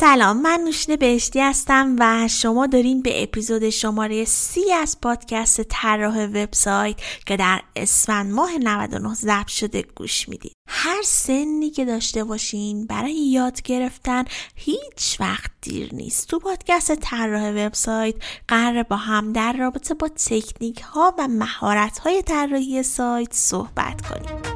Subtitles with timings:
[0.00, 6.24] سلام من نوشین بهشتی هستم و شما دارین به اپیزود شماره سی از پادکست طراح
[6.24, 12.86] وبسایت که در اسفند ماه 99 ضبط شده گوش می‌دید هر سنی که داشته باشین
[12.86, 16.28] برای یاد گرفتن هیچ وقت دیر نیست.
[16.28, 18.14] تو پادکست طراح وبسایت
[18.48, 24.49] قرار با هم در رابطه با تکنیک ها و مهارت های طراحی سایت صحبت کنیم.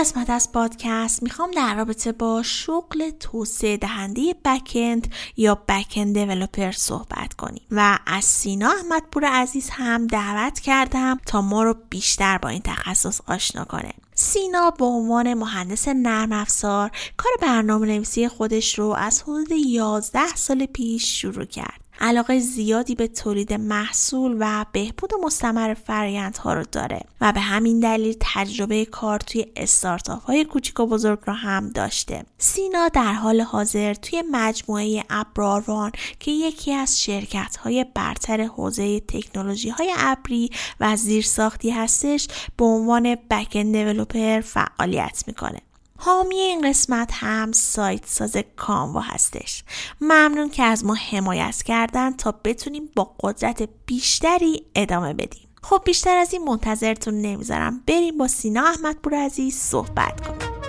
[0.00, 7.34] قسمت از پادکست می‌خوام در رابطه با شغل توسعه دهنده بکند یا بکند دیولپر صحبت
[7.34, 7.62] کنیم.
[7.70, 13.20] و از سینا احمدپور عزیز هم دعوت کردم تا ما رو بیشتر با این تخصص
[13.26, 13.92] آشنا کنه.
[14.14, 20.66] سینا به عنوان مهندس نرم افزار کار برنامه نویسی خودش رو از حدود 11 سال
[20.66, 21.79] پیش شروع کرد.
[22.00, 25.76] علاقه زیادی به تولید محصول و بهبود مستمر
[26.44, 31.18] ها رو داره و به همین دلیل تجربه کار توی استارتاپ های کوچیک و بزرگ
[31.26, 32.24] رو هم داشته.
[32.38, 39.68] سینا در حال حاضر توی مجموعه ابراروان که یکی از شرکت های برتر حوزه تکنولوژی
[39.68, 45.60] های ابری و زیرساختی هستش به عنوان بکن دیولوپر فعالیت می‌کنه.
[46.02, 49.64] حامی این قسمت هم سایت ساز کانوا هستش.
[50.00, 55.48] ممنون که از ما حمایت کردن تا بتونیم با قدرت بیشتری ادامه بدیم.
[55.62, 57.82] خب بیشتر از این منتظرتون نمی‌ذارم.
[57.86, 60.59] بریم با سینا احمدپور عزیز صحبت کنیم.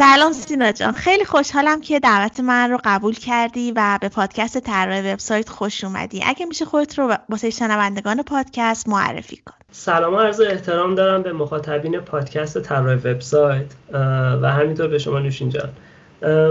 [0.00, 0.92] سلام سینا جان.
[0.92, 6.22] خیلی خوشحالم که دعوت من رو قبول کردی و به پادکست طراح وبسایت خوش اومدی.
[6.26, 9.54] اگه میشه خودت رو واسه شنوندگان پادکست معرفی کن.
[9.72, 13.66] سلام عرض احترام دارم به مخاطبین پادکست طراح وبسایت.
[14.42, 15.70] و همینطور به شما نوشین جان.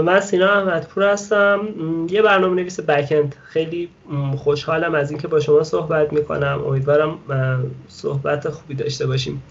[0.02, 1.60] من سینا احمدپور هستم.
[2.10, 3.88] یه برنامه نویس بکند خیلی
[4.36, 6.64] خوشحالم از اینکه با شما صحبت می‌کنم.
[6.66, 7.18] امیدوارم
[7.88, 9.42] صحبت خوبی داشته باشیم.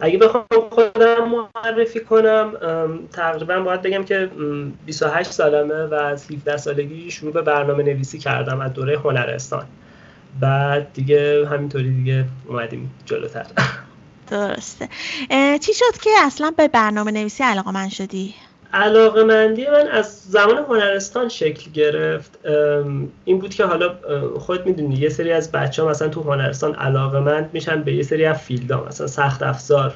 [0.00, 2.52] اگه بخوام خودم معرفی کنم
[3.12, 4.30] تقریبا باید بگم که
[4.86, 9.66] 28 سالمه و از 17 سالگی شروع به برنامه نویسی کردم از دوره هنرستان.
[10.40, 13.46] بعد دیگه همینطوری دیگه اومدیم جلوتر.
[14.30, 14.88] درسته.
[15.60, 18.34] چی شد که اصلا به برنامه نویسی علاقه من شدی؟
[18.72, 22.38] علاقه مندی من از زمان هنرستان شکل گرفت.
[23.24, 23.94] این بود که حالا
[24.38, 28.02] خود می‌دونی یه سری از بچه ها مثلا تو هنرستان علاقه مند میشن به یه
[28.02, 29.94] سری از فیلد مثلا سخت افزار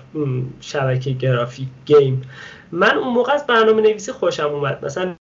[0.61, 2.23] شبکه گرافیک game.
[2.73, 4.85] من اون موقع از برنامه نویسی خوشم اومد.
[4.85, 5.15] مثلا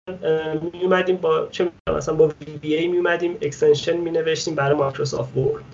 [0.73, 5.65] می اومدیم با چه مثلا با VBA می اومدیم extension می نوشتیم برای Microsoft Word.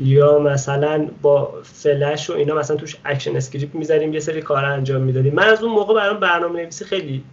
[0.00, 5.34] یا مثلا با فلش و اینا مثلا توش ActionScript می‌ذاریم یه سری کار انجام می‌دادیم.
[5.34, 7.24] من از اون موقع برام برنامه نویسی خیلی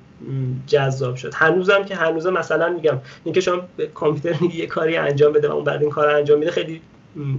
[0.68, 1.34] جذاب شد.
[1.34, 5.64] هنوزم که هنوزم مثلا میگم اینکه شما به کامپیوتر یه کاری انجام بده و اون
[5.64, 6.82] بعد این کار انجام میده خیلی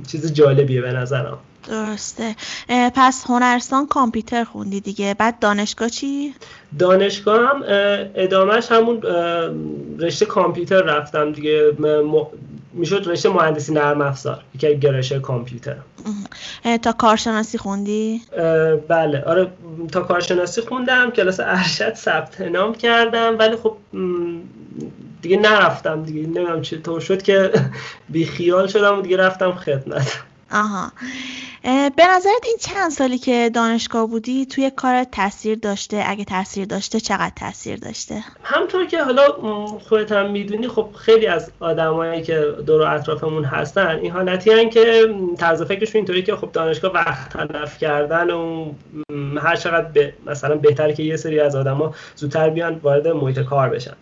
[0.08, 1.38] چیز جالبیه به نظرم.
[1.69, 2.36] درسته.
[2.69, 5.16] پس هنرستان کامپیوتر خوندی دیگه.
[5.19, 6.34] بعد دانشگاه چی؟
[6.78, 7.62] دانشگاه هم
[8.14, 9.02] ادامهش همون
[9.98, 11.72] رشته کامپیوتر رفتم دیگه.
[12.72, 15.76] می‌شد رشته مهندسی نرم افزار یکی گرایش کامپیوتر.
[16.82, 18.22] تا کارشناسی خوندی؟
[18.88, 19.22] بله.
[19.26, 19.50] آره
[19.92, 23.76] تا کارشناسی خوندم کلاس ارشد ثبت نام کردم ولی خب
[25.22, 26.20] دیگه نرفتم دیگه.
[26.20, 27.52] نمی‌دونم چطور شد که
[28.12, 30.19] بی خیال شدم و دیگه رفتم خدمت.
[30.50, 30.92] آها.
[31.64, 37.00] به نظرت این چند سالی که دانشگاه بودی توی کار تاثیر داشته؟ اگه تاثیر داشته
[37.00, 39.32] چقدر تاثیر داشته؟ همطور که حالا
[39.88, 45.14] خودت هم می‌دونی خب خیلی از آدمایی که دور و اطرافمون هستن این حالتی که
[45.38, 48.72] طرز فکرشون اینطوری که خب دانشگاه وقت تلف کردن و
[49.42, 53.68] هر چقدر به مثلا بهتره که یه سری از آدما زودتر بیان وارد محیط کار
[53.68, 53.94] بشن.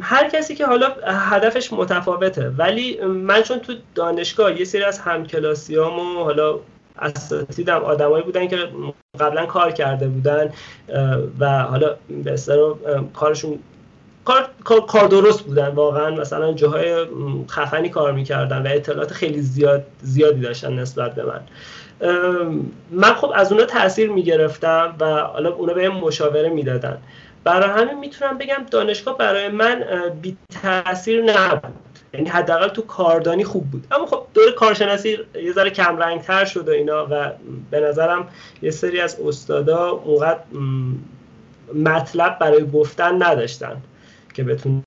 [0.00, 6.24] هر کسی که حالا هدفش متفاوته ولی من چون تو دانشگاه یه سری از همکلاسیامو
[6.24, 6.58] حالا
[6.98, 8.68] اساتیدم آدمایی بودن که
[9.20, 10.50] قبلا کار کرده بودن
[11.38, 12.36] و حالا به
[13.14, 13.58] کارشون
[14.24, 15.68] کار،, کار درست بودن.
[15.68, 17.06] واقعا مثلا جاهای
[17.50, 21.40] خفنی کار می‌کردن و اطلاعات خیلی زیاد زیادی داشتن نسبت به من.
[22.90, 26.98] من خب از اونا تاثیر می‌گرفتم و حالا اونا به مشاوره می‌دادن.
[27.44, 29.84] برای همین می‌تونم بگم دانشگاه برای من
[30.22, 31.72] بی تاثیر نبود.
[32.14, 33.86] یعنی حداقل تو کاردانی خوب بود.
[33.90, 37.30] اما خب دور کارشناسی یه ذره کم رنگ تر شد و اینا و
[37.70, 38.28] به نظرم
[38.62, 40.40] یه سری از استادا اونقدر
[41.74, 43.82] مطلب برای گفتن نداشتن
[44.34, 44.82] که بتونن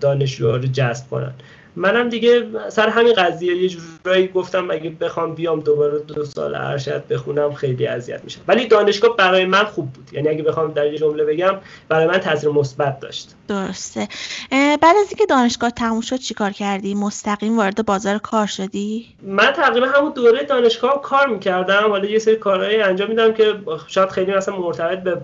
[0.00, 1.32] دانشجوها رو جذب کنن.
[1.76, 7.06] منم دیگه سر همین قضیه یه جورایی گفتم اگه بخوام بیام دوباره دو سال ارشد
[7.06, 8.40] بخونم خیلی اذیت میشم.
[8.48, 10.08] ولی دانشگاه برای من خوب بود.
[10.12, 11.54] یعنی اگه بخوام در یه جمله بگم
[11.88, 13.34] برای من تاثیر مثبت داشت.
[13.48, 14.08] درسته.
[14.50, 19.86] بعد از اینکه دانشگاه تموم شد چیکار کردی؟ مستقیم وارد بازار کار شدی؟ من تقریبا
[19.86, 21.90] همون دوره دانشگاه کار می‌کردم.
[21.90, 23.54] حالا یه سری کارهایی انجام میدم که
[23.86, 25.14] شاید خیلی مثلا مرتبط به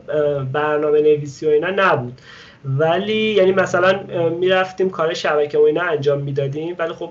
[0.52, 2.20] برنامه نویسی و اینا نبود.
[2.64, 4.00] ولی یعنی مثلا
[4.38, 7.10] می‌رفتیم کار شبکه و اینا انجام می‌دادیم ولی خب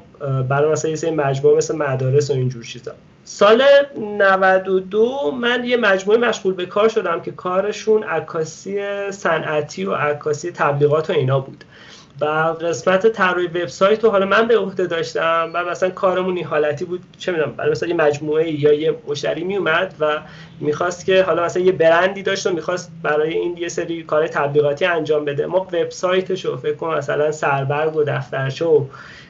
[0.49, 2.91] برای مثلا یه سری مجموعه مثل مدارس و اینجور چیزا.
[3.23, 3.63] سال
[3.97, 8.79] 92 من یه مجموعه مشغول به کار شدم که کارشون عکاسی
[9.11, 11.63] صنعتی و عکاسی تبلیغات و اینا بود.
[12.21, 12.25] و
[12.61, 17.03] قسمت طراحی وبسایت رو حالا من به عهده داشتم و مثلا کارمون این حالتی بود
[17.17, 20.19] چه می‌دونم برای مثلا یه مجموعه یا یه مشتری می اومد و
[20.59, 24.85] می‌خواست که حالا مثلا یه برندی داشت و می‌خواست برای این یه سری کار تبلیغاتی
[24.85, 25.45] انجام بده.
[25.45, 28.85] ما وبسایتش رو فکر کنم مثلا سربرگ و دفترچه و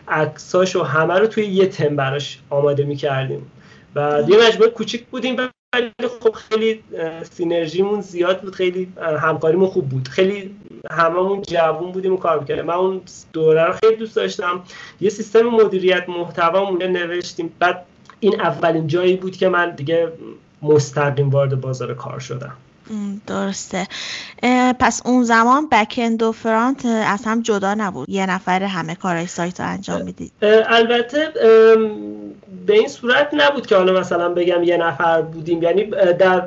[0.07, 3.51] عکساش و همه رو توی یه تم براش آماده می‌کردیم.
[3.95, 5.35] و یه مجموعه کوچیک بودیم
[5.75, 5.91] ولی
[6.21, 6.83] خب خیلی
[7.31, 10.07] سینرژیمون زیاد بود خیلی همکاریمون خوب بود.
[10.07, 10.55] خیلی
[10.91, 12.65] هممون جوون بودیم و کار می‌کردیم.
[12.65, 13.01] من اون
[13.33, 14.63] دوره رو خیلی دوست داشتم.
[15.01, 17.53] یه سیستم مدیریت محتوا اونجا نوشتیم.
[17.59, 17.85] بعد
[18.19, 20.11] این اولین جایی بود که من دیگه
[20.61, 22.53] مستقیم وارد بازار کار شدم.
[23.27, 23.87] درسته.
[24.79, 28.09] پس اون زمان بکند و فرانت از هم جدا نبود.
[28.09, 30.31] یه نفر همه کارهای سایت رو انجام می‌دید.
[30.67, 31.33] البته
[32.65, 35.63] به این صورت نبود که حالا مثلا بگم یه نفر بودیم.
[35.63, 35.83] یعنی
[36.19, 36.43] در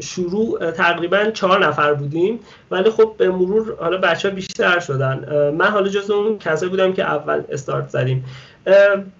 [0.00, 2.40] شروع تقریبا چهار نفر بودیم.
[2.70, 5.50] ولی خب به مرور حالا بچه ها بیشتر شدن.
[5.58, 8.24] من حالا جز اون کسایی بودم که اول استارت زدیم.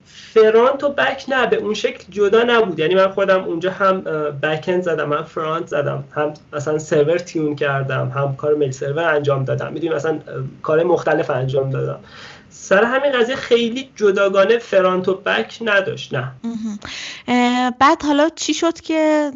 [0.04, 2.78] فرانت و بک نه به اون شکل جدا نبود.
[2.78, 4.00] یعنی من خودم اونجا هم
[4.42, 9.44] بکند زدم هم فرانت زدم هم مثلا سرور تیون کردم هم کار میل سرور انجام
[9.44, 9.72] دادم.
[9.72, 10.18] می‌دونی مثلا
[10.62, 11.98] کار مختلف انجام دادم.
[12.60, 16.32] سر همین قضیه خیلی جداگانه فرانت و بک نداشت نه.
[17.70, 19.30] بعد حالا چی شد که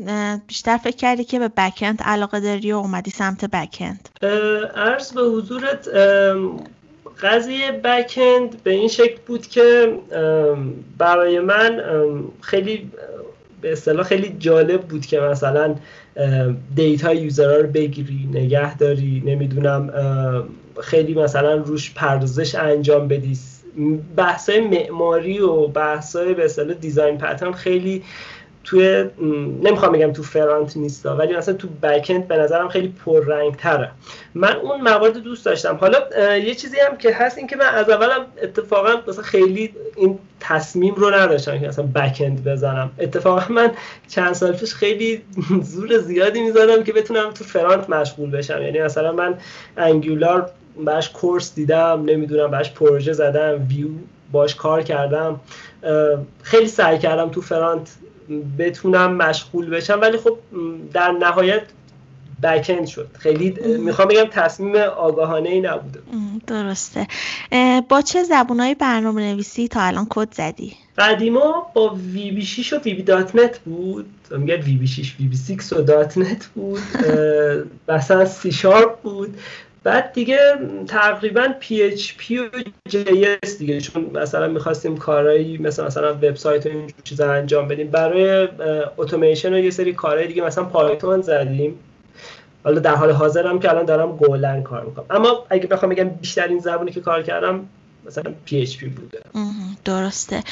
[0.46, 4.08] بیشتر فکر کردی که به بکند علاقه داری و اومدی سمت بکند
[4.74, 5.88] عرض به حضورت
[7.22, 9.98] قضیه بکند به این شکل بود که
[10.98, 11.82] برای من
[12.40, 12.90] خیلی
[13.60, 15.74] به اصطلاح خیلی جالب بود که مثلا
[16.76, 19.90] دیتا یوزرها رو بگیری نگه داری نمی‌دونم
[20.80, 23.38] خیلی مثلا روش پردازش انجام بدی
[24.16, 28.02] بحثای معماری و بحثای به اصطلاح دیزاین پترن خیلی
[28.64, 29.04] توی
[29.62, 33.90] نمی‌خوام بگم تو فرانت نیستا ولی مثلا تو بکند به نظرم خیلی پررنگ تره
[34.34, 35.76] من اون موارد دوست داشتم.
[35.76, 35.98] حالا
[36.38, 40.94] یه چیزی هم که هست این که من از اولم اتفاقا مثلا خیلی این تصمیم
[40.94, 42.90] رو نداشتم که مثلا بکند بزنم.
[42.98, 43.70] اتفاقا من
[44.08, 45.22] چند سال پیش خیلی
[45.72, 48.62] زور زیادی می‌زدم که بتونم تو فرانت مشغول بشم.
[48.62, 49.34] یعنی مثلا من
[49.76, 50.50] Angular
[50.84, 53.88] باش course دیدم نمی‌دونم باش پروژه زدم ویو
[54.32, 55.40] باش کار کردم.
[56.42, 57.90] خیلی سعی کردم تو front
[58.58, 60.38] بتونم مشغول بشم ولی خب
[60.92, 61.62] در نهایت
[62.42, 63.08] backend شد.
[63.18, 66.00] خیلی می‌خوام بگم تصمیم آگاهانه ای نبوده
[66.46, 67.06] درسته.
[67.88, 73.02] با چه زبونهای برنامه نویسی تا الان کد زدی؟ قدیما با VB 6 و VB
[73.02, 74.06] .NET بود.
[74.30, 76.80] میگه VB 6 VB 6 و .NET بود.
[77.88, 79.36] مثلا سی شارپ بود.
[79.84, 80.38] بعد دیگه
[80.86, 82.46] تقریبا PHP و
[82.90, 87.90] JS دیگه چون مثلا می‌خواستیم کارهایی مثل مثلا وبسایت و این چیزا انجام بدیم.
[87.90, 88.48] برای
[88.96, 91.78] اتوماسیون و یه سری کارهای دیگه مثلا Python زدیم.
[92.64, 95.04] حالا در حال حاضرم که الان دارم Golang کار می‌کنم.
[95.10, 97.68] اما اگه بخوام بگم بیشترین زبونی که کار کردم
[98.06, 99.20] مثلا PHP بوده.
[99.84, 100.42] درسته.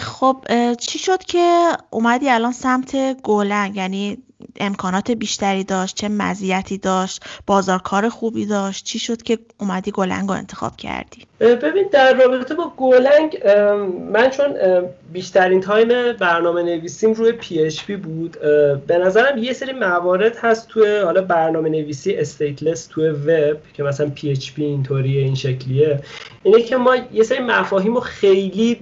[0.00, 0.36] خب
[0.80, 4.18] چی شد که اومدی الان سمت Golang یعنی
[4.60, 10.34] امکانات بیشتری داشت چه مزیتی داشت بازارکار خوبی داشت چی شد که اومدی Golang رو
[10.34, 13.38] انتخاب کردی؟ ببین در رابطه با Golang
[14.12, 14.54] من چون
[15.12, 18.40] بیشترین time برنامه نویسیم روی پی بود.
[18.86, 24.10] به نظرم یه سری موارد هست توی حالا برنامه نویسی stateless توی وب که مثلا
[24.14, 26.00] PHP اینطوریه این شکلیه.
[26.42, 28.80] اینه که ما یه سری مفاهیم رو خیلی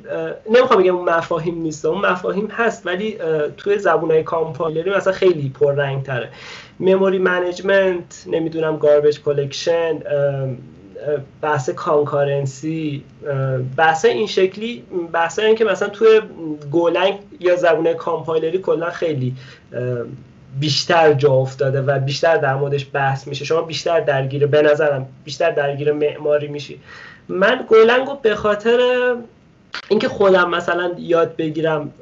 [0.50, 3.18] نمی‌خوام بگم مفاهیم نیست اون مفاهیم هست ولی
[3.56, 6.28] توی زبونهای کامپایلری مثلا خیلی پررنگ تره
[6.80, 9.98] memory management نمی‌دونم garbage collection
[11.42, 13.04] بحث concurrency
[13.76, 16.20] بحث این شکلی بحث این که مثلا توی
[16.70, 19.34] Golang یا زبون کامپایلری کلا خیلی
[20.60, 23.44] بیشتر جا افتاده و بیشتر در موردش بحث میشه.
[23.44, 26.80] شما بیشتر درگیر به نظرم بیشتر درگیر معماری میشی.
[27.28, 28.78] من Golang رو به خاطر
[29.88, 31.92] اینکه خودم مثلا یاد بگیرم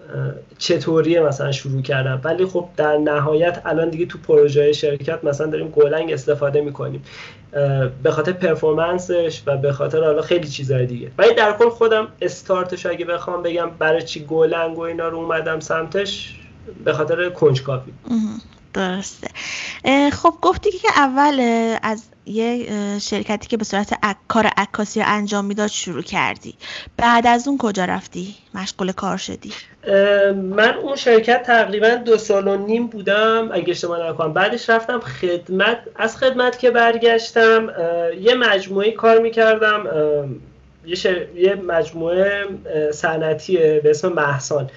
[0.59, 2.21] چطوریه مثلا شروع کردم.
[2.25, 7.05] ولی خب در نهایت الان دیگه تو پروژه شرکت مثلا داریم گولنگ استفاده می‌کنیم.
[8.03, 11.11] به خاطر پرفورمنسش و به خاطر حالا خیلی چیزهای دیگه.
[11.19, 15.61] ولی در کل خودم استارتش اگه بخوام بگم برای چی گولنگ و اینا رو اومدم
[15.61, 16.41] سمتش
[16.85, 17.93] به خاطر کنجکاوی.
[18.75, 19.29] درسته.
[20.13, 21.41] خب گفتی که اول
[21.83, 23.95] از یه شرکتی که به صورت
[24.29, 26.55] کار عکاسی انجام می‌داد شروع کردی.
[26.97, 29.53] بعد از اون کجا رفتی؟ مشغول کار شدی؟
[30.35, 34.33] من اون شرکت تقریبا دو سال و نیم بودم اگه اشتباه نکنم.
[34.33, 37.71] بعدش رفتم خدمت از خدمت که برگشتم
[38.21, 39.87] یه مجموعه کار می‌کردم
[40.87, 42.45] یه, یه مجموعه
[42.93, 44.71] صنعتی به اسم محسان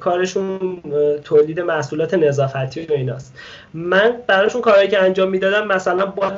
[0.00, 0.82] کارشون
[1.24, 3.34] تولید محصولات نظافتی و ایناست.
[3.74, 6.32] من براشون کارهایی که انجام می‌دادم مثلا با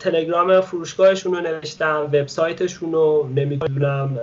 [0.00, 4.18] تلگرام فروشگاهشون رو نوشتم وبسایتشون رو نمی‌دونم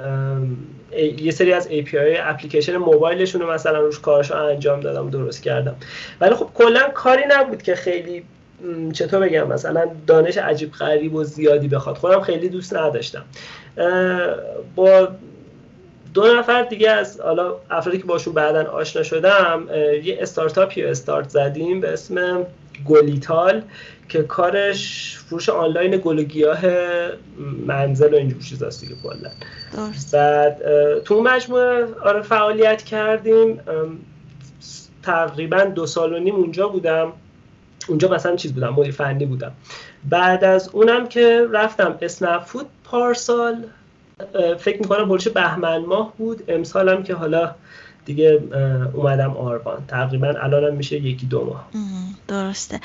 [1.17, 5.75] یه سری از API اپلیکیشن موبایلشون رو مثلا روش کارشو انجام دادم درست کردم.
[6.21, 8.23] ولی خب کلا کاری نبود که خیلی
[8.93, 11.97] چطور بگم مثلا دانش عجیب غریب و زیادی بخواد.
[11.97, 13.23] خودم خیلی دوست نداشتم.
[14.75, 15.07] با
[16.13, 19.67] دو نفر دیگه از حالا افرادی که باشون بعدا آشنا شدم
[20.03, 22.45] یه استارتاپی استارت زدیم به اسم
[22.87, 23.61] گلیتال
[24.09, 26.59] که کارش فروش آنلاین گل و گیاه
[27.67, 29.29] منزل و اینجور چیزاست دیگه کلا.
[30.13, 30.61] بعد
[31.03, 33.59] تو مجموعه آره فعالیت کردیم.
[35.03, 37.13] تقریبا دو سال و نیم اونجا بودم.
[37.87, 39.51] اونجا مثلا چیز بودم مدیر فنی بودم.
[40.09, 43.63] بعد از اونم که رفتم اسنپ فود پارسال.
[44.59, 46.43] فکر می‌کنم بولش بهمن ماه بود.
[46.47, 47.55] امسال هم که حالا
[48.05, 48.43] دیگه
[48.93, 51.67] اومدم آروان تقریبا الانم میشه یکی دو ماه.
[52.27, 52.79] درسته.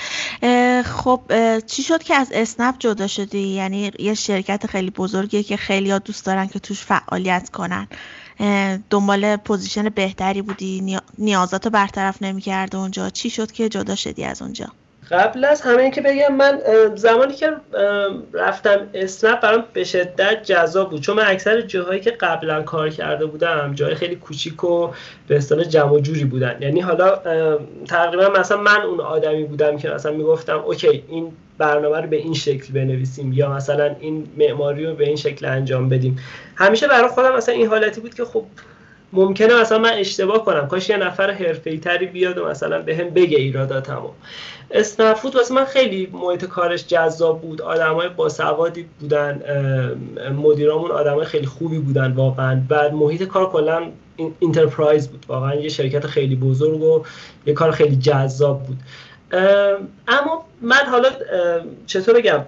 [0.83, 1.21] خب
[1.67, 5.99] چی شد که از اسنپ جدا شدی؟ یعنی یه شرکت خیلی بزرگیه که خیلی ها
[5.99, 7.89] دوست دارن که توش فعالیت کنن.
[8.91, 13.11] دنبال position بهتری بودی؟ نیازاتو برطرف نمی‌کرد اونجا.
[13.11, 14.67] چی شد که جدا شدی از اونجا؟
[15.11, 16.61] قبل از همه این که بگم من
[16.95, 17.53] زمانی که
[18.33, 21.01] رفتم اسنپ برام به شدت جذاب بود.
[21.01, 24.91] چون من اکثر جاهایی که قبلا کار کرده بودم جای خیلی کوچیک و
[25.29, 26.57] به اصطلاح جمع جوری بودن.
[26.61, 27.19] یعنی حالا
[27.89, 32.35] تقریبا مثلا من اون آدمی بودم که مثلا می‌گفتم اوکی این برنامه رو به این
[32.35, 36.19] شکل بنویسیم یا مثلا این معماری رو به این شکل انجام بدیم.
[36.57, 38.45] همیشه برای خودم مثلا این حالتی بود که خب
[39.13, 40.69] ممکنه مثلا من اشتباه کنم.
[40.69, 44.09] کاش یه نفر حرفه‌ای تری بیاد و مثلا بهم به بگه ایراداتمو
[44.71, 47.63] اسنفود واسه من خیلی محیط کارش جذاب بود.
[47.63, 49.43] آدمای باسوادی بودن
[50.43, 52.63] مدیرامون آدمای خیلی خوبی بودن واقعا.
[52.69, 53.83] بعد محیط کار کلا
[54.39, 55.25] enterprise بود.
[55.29, 57.05] واقعا یه شرکت خیلی بزرگ و
[57.47, 58.79] یه کار خیلی جذاب بود.
[60.09, 61.09] اما من حالا
[61.87, 62.45] چطور بگم؟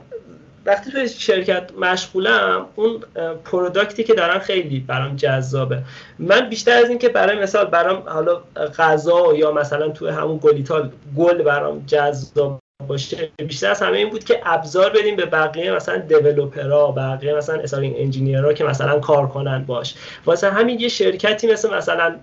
[0.70, 3.00] وقتی توی شرکت مشغولم اون
[3.44, 5.82] product ی که دارم خیلی برام جذابه.
[6.18, 8.40] من بیشتر از این که برای مثال برام حالا
[8.78, 13.28] غذا یا مثلا توی همون گلیتال گل برام جذاب باشه.
[13.36, 17.60] بیشتر از همه این بود که ابزار بدیم به بقیه مثلا developer ها بقیه مثلا
[17.60, 19.94] SRE engineer ها که مثلا کار کنن باش.
[20.26, 22.16] واسه همین یه شرکتی مثل مثلا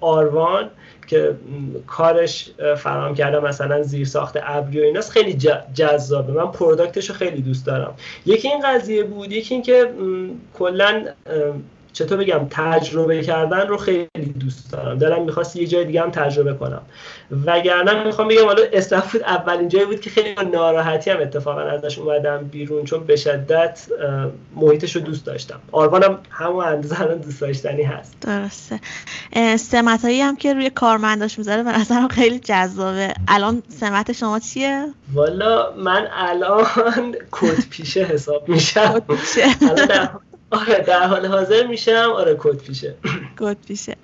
[0.00, 0.70] آروان
[1.06, 1.34] که
[1.86, 5.38] کارش فراهم کرده مثلا زیر ساخت ابری و ایناست خیلی
[5.74, 6.32] جذابه.
[6.32, 7.94] من پروداکتش رو خیلی دوست دارم.
[8.26, 9.32] یکی این قضیه بود.
[9.32, 9.90] یکی این که
[10.58, 11.04] کلا
[11.96, 14.98] چطور بگم تجربه کردن رو خیلی دوست دارم.
[14.98, 16.82] دلم می‌خواست یه جای دیگه هم تجربه کنم.
[17.46, 22.44] وگرنه می‌خوام بگم حالا استفود اولین جایی بود که خیلی ناراحتی هم اتفاقا ازش اومدم
[22.44, 23.86] بیرون چون به شدت
[24.56, 25.60] محیطش رو دوست داشتم.
[25.72, 28.16] آروانم همون اندازه دوست داشتنی هست.
[28.20, 28.80] درسته.
[29.56, 33.14] سمت هایی هم که روی کارمنداش می‌ذاره به نظرم خیلی جذابه.
[33.28, 39.02] الان سمت شما چیه؟ والا من الان کد پیشه حساب میشم.
[40.50, 42.12] آره در حال حاضر میشم.
[42.16, 42.94] آره کد پیشه.
[43.38, 43.96] کد پیشه.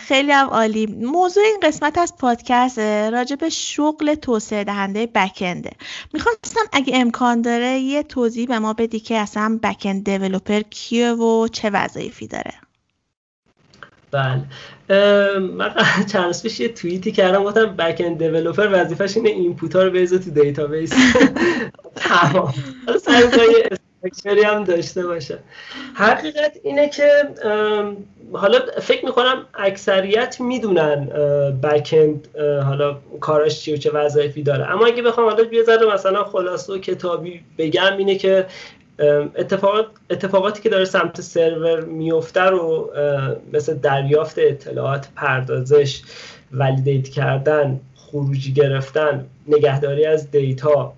[0.00, 0.86] خیلی هم عالی.
[0.86, 2.78] موضوع این قسمت از پادکست
[3.12, 5.70] راجع به شغل توسعه دهنده بکنده
[6.12, 11.48] می‌خواستم اگه امکان داره یه توضیح به ما بدی که اصلا backend developer کیه و
[11.48, 12.54] چه وظایفی داره.
[14.10, 14.42] بله.
[15.38, 15.74] من
[16.12, 20.30] چند پیش یه توییتی کردم گفتم backend developer وظیفش اینه input ها رو بریزه تو
[20.30, 20.92] database
[21.96, 22.54] تمام.
[24.04, 25.38] structure ی هم داشته باشه.
[25.94, 27.08] حقیقت اینه که
[28.32, 31.04] حالا فکر می‌کنم اکثریت می‌دونن
[31.62, 34.70] backend حالا کارش چی و چه وظایفی داره.
[34.70, 38.46] اما اگه بخوام حالا یه ذره مثلا خلاصه و کتابی بگم اینه که
[39.36, 42.90] اتفاقات اتفاقاتی که داره سمت سرور میفته رو
[43.52, 46.02] مثل دریافت اطلاعات پردازش
[46.52, 50.92] validate کردن خروجی گرفتن نگهداری از data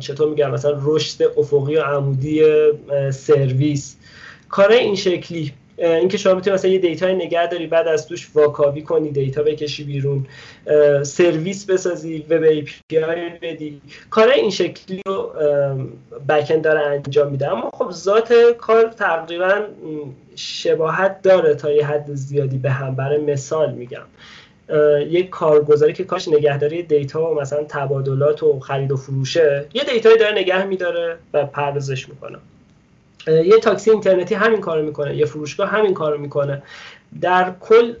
[0.00, 2.42] چطور میگم مثلا رشد افقی و عمودی
[3.10, 3.96] سرویس.
[4.48, 8.82] کار این شکلی اینکه شما می‌تونی مثلا یه data نگه داری بعد از توش واکاوی
[8.82, 10.26] کنی data بکشی بیرون
[11.02, 13.80] سرویس بسازی web API بدی.
[14.10, 15.32] کار این شکلی رو
[16.28, 17.48] backend داره انجام میده.
[17.50, 19.54] اما خب ذات کار تقریبا
[20.36, 22.94] شباهت داره تا یه حد زیادی به هم.
[22.94, 24.04] برای مثال میگم.
[25.08, 29.66] یک کارگزاری که کارش نگهداری data و مثلا تبادلات و خرید و فروشه.
[29.74, 32.38] یه data یی داره نگه میداره و پردازش می‌کنه.
[33.26, 36.62] یه تاکسی اینترنتی همین کارو می‌کنه یه فروشگاه همین کارو می‌کنه.
[37.20, 37.94] در کل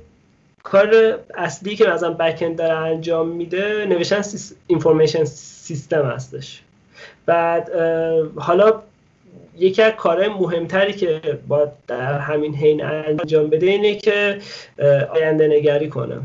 [0.62, 4.22] کار اصلی که مثلا بکند داره انجام میده نوشتن
[4.66, 6.62] اینفورمیشن سیستم هستش.
[7.26, 7.70] بعد
[8.36, 8.82] حالا
[9.58, 14.38] یکی از کارهای مهمتری که باید در همین حین انجام بده اینه که
[15.14, 16.20] آینده نگری کنه.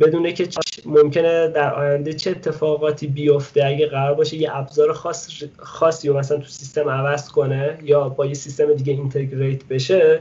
[0.00, 0.48] بدونه که
[0.86, 6.38] ممکنه در آینده چه اتفاقاتی بیفته اگه قرار باشه یه ابزار خاص خاصی رو مثلا
[6.38, 10.20] تو سیستم عوض کنه یا با یه سیستم دیگه اینتگریت بشه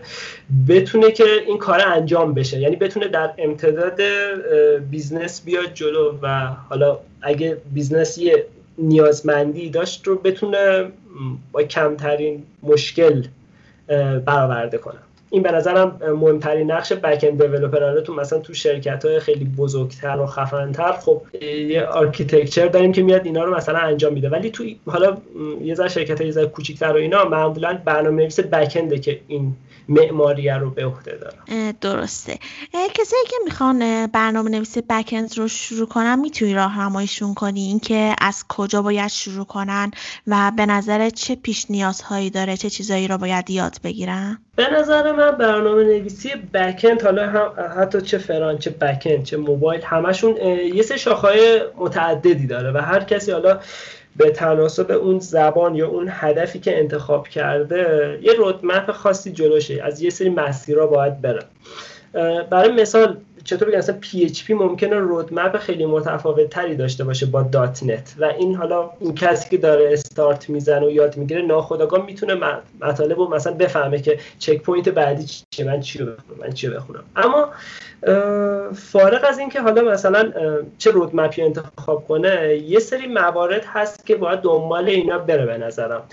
[0.68, 2.60] بتونه که این کار انجام بشه.
[2.60, 4.02] یعنی بتونه در امتداد
[4.92, 8.46] business بیاد جلو و حالا اگه business یه
[8.82, 10.92] نیازمندی داشت رو بتونه
[11.52, 13.24] با کمترین مشکل
[14.26, 15.00] برآورده کنه.
[15.32, 20.26] این به نظرم مهمترین نقش backend developer تو مثلا تو شرکت های خیلی بزرگتر و
[20.26, 21.22] خفنتر خب
[21.70, 24.30] یه architecture داریم که میاد اینا رو مثلا انجام میده.
[24.30, 25.18] ولی تو حالا
[25.62, 29.56] یه ذره شرکت های ذره کوچیک‌تر و اینا معمولا برنامه‌نویس backend ه که این
[29.90, 32.40] معماری رو به عهده دارم درسته.
[32.94, 38.82] کسایی که می‌خوان برنامه نویس بکند رو شروع کنن می‌تونی راهنماییشون کنی؟ اینکه از کجا
[38.82, 39.92] باید شروع کنن
[40.28, 45.12] و به نظر چه پیش نیازهایی داره؟ چه چیزایی رو باید یاد بگیرن؟ به نظر
[45.12, 50.38] من برنامه نویسی بکند حالا هم حتی چه فران چه بکند چه موبایل همشون
[50.74, 53.60] یه سه شاخهای متعددی داره و هر کسی حالا
[54.18, 60.02] به تناسب اون زبان یا اون هدفی که انتخاب کرده یه رودمپ خاصی جلوشه از
[60.02, 61.44] یه سری مسیرها باید بره.
[62.50, 67.50] برای مثال چطور بگم مثلا PHP ممکنه roadmap خیلی متفاوت تری داشته باشه با.
[67.52, 72.60] .NET و این حالا این کسی که داره استارت می‌زنه و یاد می‌گیره ناخودآگاه می‌تونه
[72.82, 77.04] مطالب رو مثلا بفهمه که checkpoint بعدی چیه من چی رو بخونم من چی بخونم.
[77.16, 77.50] اما
[78.74, 80.32] فارغ از اینکه حالا مثلا
[80.78, 85.58] چه roadmap ی انتخاب کنه یه سری موارد هست که باید دنبال اینا بره به
[85.58, 86.04] نظرم.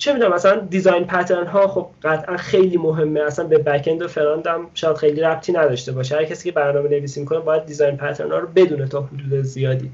[0.00, 3.20] چه می‌دونم مثلا design pattern ها خب قطعا خیلی مهمه.
[3.20, 6.16] اصلا به backend و front هم شاید خیلی ربطی نداشته باشه.
[6.16, 9.90] هر کسی که برنامه نویسی می‌کنه باید design pattern ها رو بدونه تا حدود زیادی.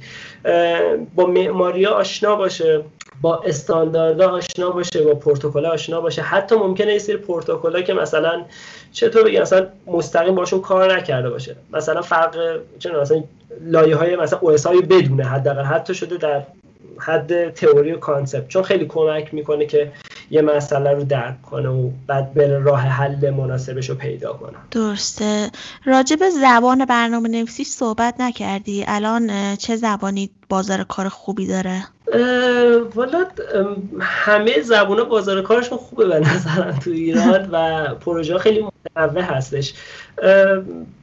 [1.14, 2.82] با معماری آشنا باشه
[3.20, 6.22] با استانداردها آشنا باشه با پروتکل آشنا باشه.
[6.22, 8.42] حتی ممکنه یه سری پروتکل که مثلا
[8.92, 11.56] چطور بگم مثلا مستقیم باشون کار نکرده باشه.
[11.72, 13.22] مثلا فرق چون مثلا
[13.60, 15.62] لایه های مثلا او بدونه حداقل.
[15.62, 16.42] حتی شده در
[16.98, 18.48] حد تئوری و کانسپت.
[18.48, 19.92] چون خیلی کمک می‌کنه که
[20.30, 24.58] یه مسئله رو درک کنه و بعد بره راه حل مناسبش رو پیدا کنه.
[24.70, 25.50] درسته.
[25.84, 28.84] راجع به زبان برنامه نویسی صحبت نکردی.
[28.88, 31.84] الان چه زبانی بازار کار خوبی داره؟
[32.94, 33.26] والا
[34.00, 38.66] همه زبان بازار کارشون خوبه به نظرم تو ایران و پروژه خیلی
[38.96, 39.74] متنوع هستش.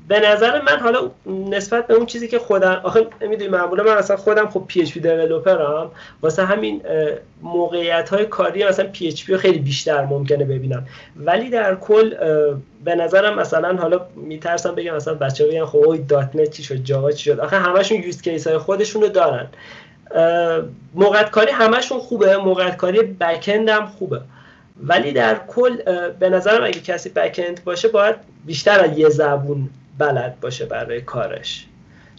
[0.07, 1.11] به نظر من حالا
[1.49, 5.82] نسبت به اون چیزی که خودم آخه می‌دونی معمولا من اصلا خودم خب PHP developer
[5.82, 5.91] م
[6.21, 6.81] واسه همین
[7.41, 10.85] موقعیت های کاری مثلا PHP رو خیلی بیشتر ممکنه ببینم.
[11.15, 12.15] ولی در کل
[12.85, 17.11] به نظرم مثلا حالا میترسم بگم مثلا بچه‌ها بگن خب اوی .NET چی شد Java
[17.11, 19.47] چی شد آخه همشون use case های خودشون رو دارن.
[20.93, 24.21] موقعیت کاری همشون خوبه موقعیت کاری backend هم خوبه.
[24.83, 25.77] ولی در کل
[26.19, 31.65] به نظرم اگه کسی backend باشه باید بیشتر از یه زبون بلد باشه برای کارش.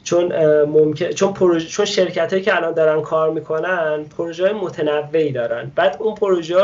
[0.05, 0.33] چون
[0.65, 5.73] ممکن چون پروژه چون شرکت هایی که الان دارن کار می‌کنن پروژه متنوعی دارن.
[5.75, 6.57] بعد اون پروژه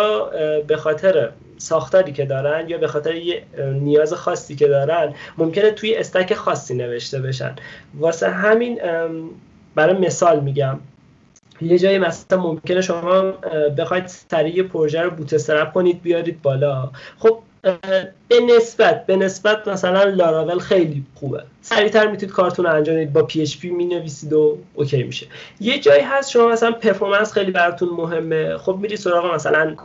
[0.66, 1.28] به خاطر
[1.58, 6.74] ساختاری که دارن یا به خاطر یه نیاز خاصی که دارن ممکنه توی استک خاصی
[6.74, 7.56] نوشته بشن.
[7.94, 8.80] واسه همین
[9.74, 10.78] برای مثال میگم.
[11.62, 13.22] یه جایی مثلا ممکنه شما
[13.78, 16.90] بخواید سریع پروژه رو بوت کنید بیارید بالا.
[17.18, 17.38] خب
[18.28, 21.42] به نسبت به نسبت مثلا لاراول خیلی خوبه.
[21.62, 25.26] سریعتر می‌تونید کارتون رو انجام بدید با PHP می نویسید و okay میشه.
[25.60, 28.56] یه جایی هست شما مثلا performance خیلی براتون مهمه.
[28.58, 29.76] خب میرید سراغ مثلا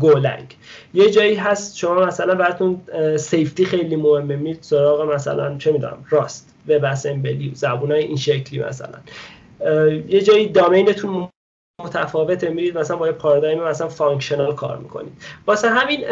[0.00, 0.56] Golang
[0.94, 2.80] یه جایی هست شما مثلا براتون
[3.16, 4.36] safety خیلی مهمه.
[4.36, 8.98] میرید سراغ مثلا چه می‌دونم Rust WebAssembly زبونای این شکلی مثلا.
[10.08, 11.28] یه جایی domain تون
[11.84, 15.12] متفاوته میرید مثلا با یه paradigm مثلا functional کار می‌کنید.
[15.46, 16.04] واسه همین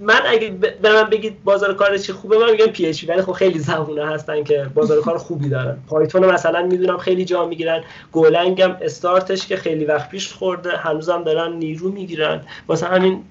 [0.00, 0.48] من اگه
[0.82, 4.44] به من بگید بازار کار چی خوبه من میگم PHP ولی خب خیلی زبونه هستن
[4.44, 5.78] که بازار کار خوبی دارن.
[5.88, 7.84] Python مثلا می‌دونم خیلی جا می‌گیرن.
[8.12, 12.40] Golang هم استارتش که خیلی وقت پیش خورده هنوزم دارن نیرو می‌گیرن.
[12.68, 13.24] واسه همین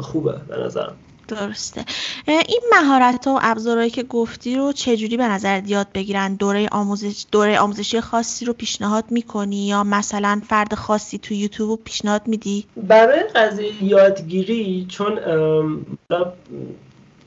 [0.00, 0.96] خوبه به نظرم.
[1.34, 1.84] درسته.
[2.26, 7.58] این مهارت و ابزارهایی که گفتی رو چجوری به نظر یاد بگیرن؟ دوره آموزش دوره
[7.58, 13.84] آموزشی خاصی رو پیشنهاد می‌کنی یا مثلا فرد خاصی تو یوتیوب پیشنهاد میدی؟ برای قضیه
[13.84, 15.18] یادگیری چون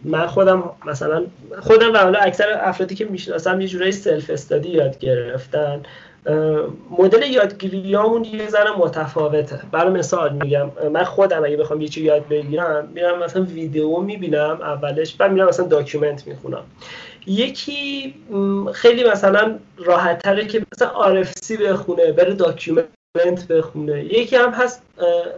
[0.04, 1.26] من خودم مثلا
[1.62, 5.84] خودم و حالا اکثر افرادی که می‌شناسم یه جورایی self-study یاد گرفتن.
[7.00, 9.60] مدل یادگیریامون یه ذره متفاوته.
[9.72, 14.58] برای مثال میگم من خودم اگه بخوام یه چی یاد بگیرم میرم مثلا ویدیو می‌بینم
[14.62, 16.64] اولش بعد میرم مثلا document می‌خونم.
[17.28, 18.14] یکی
[18.74, 22.86] خیلی مثلا راحت تره که مثلا RFC بخونه بره document
[23.50, 24.04] بخونه.
[24.04, 24.82] یکی هم هست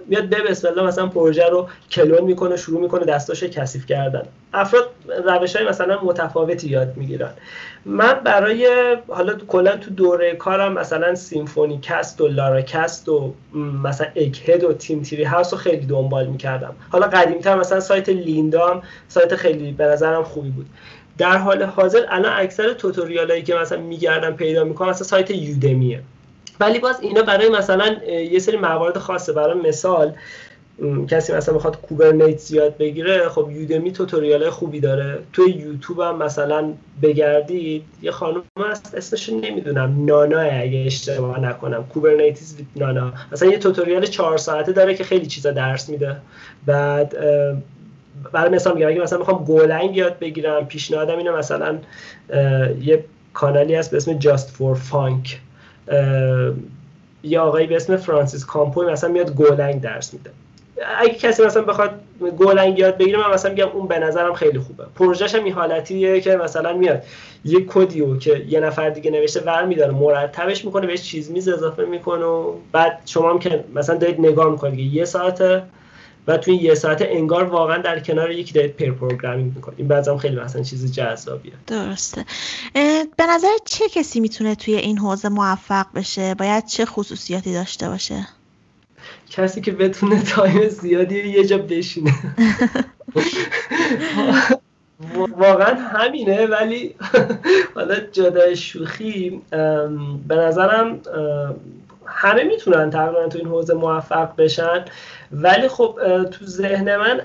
[0.07, 4.23] میاد به بسم الله مثلا پروژه رو کلون می‌کنه شروع می‌کنه دستاش کثیف کردن.
[4.53, 4.89] افراد
[5.25, 7.31] روش های مثلا متفاوتی یاد می‌گیرن.
[7.85, 13.33] من برای حالا کلا تو دوره کارم مثلا SymfonyCasts و Laracasts و
[13.83, 16.75] مثلا Egghead و Team Treehouse رو خیلی دنبال می‌کردم.
[16.89, 20.65] حالا قدیمتر مثلا سایت Lynda هم سایت خیلی به نظرم خوبی بود.
[21.17, 25.81] در حال حاضر الان اکثر tutorial هایی که مثلا میگردم پیدا می‌کنم مثلا سایت Udemy
[25.81, 26.01] ه.
[26.59, 27.95] ولی باز اینا برای مثلا
[28.31, 29.33] یه سری موارد خاصه.
[29.33, 30.13] برای مثال
[31.07, 35.19] کسی مثلا بخواد کوبرنیتس یاد بگیره خب یودمی توتوریال خوبی داره.
[35.33, 37.83] توی یوتیوب هم مثلا بگردید.
[38.01, 40.05] یه خانم هست اسمش نمی‌دونم.
[40.05, 41.83] نانا اگه اشتباه نکنم.
[41.83, 43.13] کوبرنیتیز نانا.
[43.31, 46.15] مثلا یه توتوریال چهار ساعته داره که خیلی چیزا درس میده.
[46.65, 47.15] بعد
[48.31, 51.77] برای مثال میگم اگه مثلا می‌خوام گولنگ یاد بگیرم پیشنهادم اینه مثلا
[52.81, 55.46] یه کانالی هست به اسم JustForFunc.
[57.23, 60.29] یه آقایی به اسم فرانسیس کامپوی مثلا میاد Golang درس میده.
[60.97, 61.91] اگه کسی مثلا بخواد
[62.37, 64.83] Golang یاد بگیره من مثلا میگم اون به نظرم خیلی خوبه.
[64.95, 67.03] پروژهش هم این حالتیه که مثلا میاد
[67.45, 71.49] یه کدی رو که یه نفر دیگه نوشته ور میداره مرتبش می‌کنه بهش چیز میز
[71.49, 75.63] اضافه می‌کنه و بعد شما هم که مثلا دارید نگاه می‌کنید یه ساعته
[76.27, 80.17] و توی یه ساعت انگار واقعا در کنار یکی دارید pair programming این به نظرم
[80.17, 81.53] خیلی مثلا چیز جذابیه.
[81.67, 82.25] درسته.
[83.17, 88.27] به نظر چه کسی می‌تونه توی این حوزه موفق بشه؟ باید چه خصوصیاتی داشته باشه؟
[89.29, 92.13] کسی که بتونه تایم زیادی یه جا بشینه.
[95.37, 96.95] واقعا همینه ولی
[97.75, 99.41] حالا جدای شوخی
[100.27, 100.99] به نظرم
[102.07, 104.85] همه می‌تونن تقریبا تو این حوزه موفق بشن.
[105.31, 105.99] ولی خب
[106.31, 107.21] تو ذهن من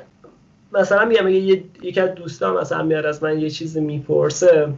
[0.72, 1.36] مثلا میگم اگه
[1.82, 4.68] یکی از دوستان مثلا میاد از من یه چیزی می‌پرسه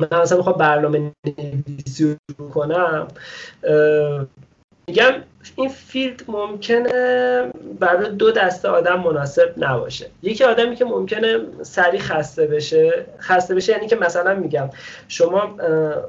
[0.00, 2.16] من مثلا می‌خوام برنامه نویسی
[2.54, 3.08] کنم
[4.88, 5.12] میگم
[5.56, 6.92] این فیلد ممکنه
[7.80, 10.06] برای دو دسته آدم مناسب نباشه.
[10.22, 14.70] یکی آدمی که ممکنه سریع خسته بشه خسته بشه یعنی که مثلا میگم
[15.08, 15.56] شما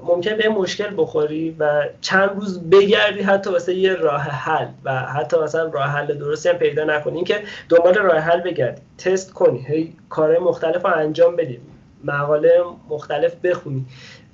[0.03, 5.37] ممکنه به مشکل بخوری و چند روز بگردی حتی واسه یه راه حل و حتی
[5.37, 8.81] مثلا راه حل درستی هم پیدا نکنی اینکه دنبال راه حل بگردی.
[8.97, 11.59] تست کنی هی کارهای مختلف رو انجام بدی
[12.03, 13.85] مقاله مختلف بخونی.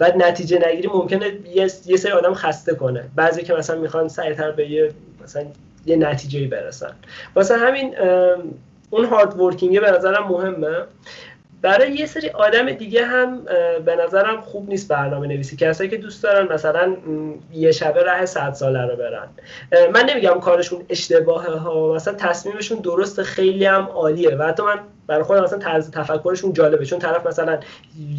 [0.01, 3.03] بعد نتیجه نگیری ممکنه یه, یه سری آدم خسته کنه.
[3.15, 4.91] بعضی که مثلا می‌خوان سریعتر به یه
[5.23, 5.45] مثلا
[5.85, 6.91] یه نتیجه برسن.
[7.35, 7.95] واسه همین
[8.89, 10.77] اون هارد ورکینگه به نظرم مهمه.
[11.61, 13.41] برای یه سری آدم دیگه هم
[13.85, 15.55] به نظرم خوب نیست برنامه نویسی.
[15.55, 16.95] کسایی که دوست دارن مثلا
[17.53, 19.27] یه شبه ره صد ساله رو برن.
[19.93, 21.93] من نمیگم کارشون اشتباهه ها.
[21.93, 24.35] مثلا تصمیمشون درست خیلی هم عالیه.
[24.35, 24.79] و حتی من
[25.11, 26.85] برای خودم مثلا طرز تفکرشون جالبه.
[26.85, 27.59] چون طرف مثلا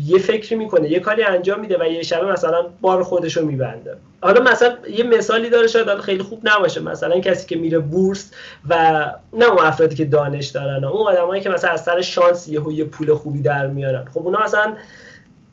[0.05, 3.96] یه فکری می‌کنه یه کاری انجام میده و یه شبه مثلا بار خودش رو میبنده.
[4.20, 6.81] حالا مثلا یه مثالی داره شاید خیلی خوب نباشه.
[6.81, 8.31] مثلا کسی که میره بورس
[8.68, 12.72] و نه اون افرادی که دانش دارن اون آدمایی که مثلا از سر شانس یهو
[12.72, 14.05] یه پول خوبی در میارن.
[14.14, 14.76] خب اونا مثلا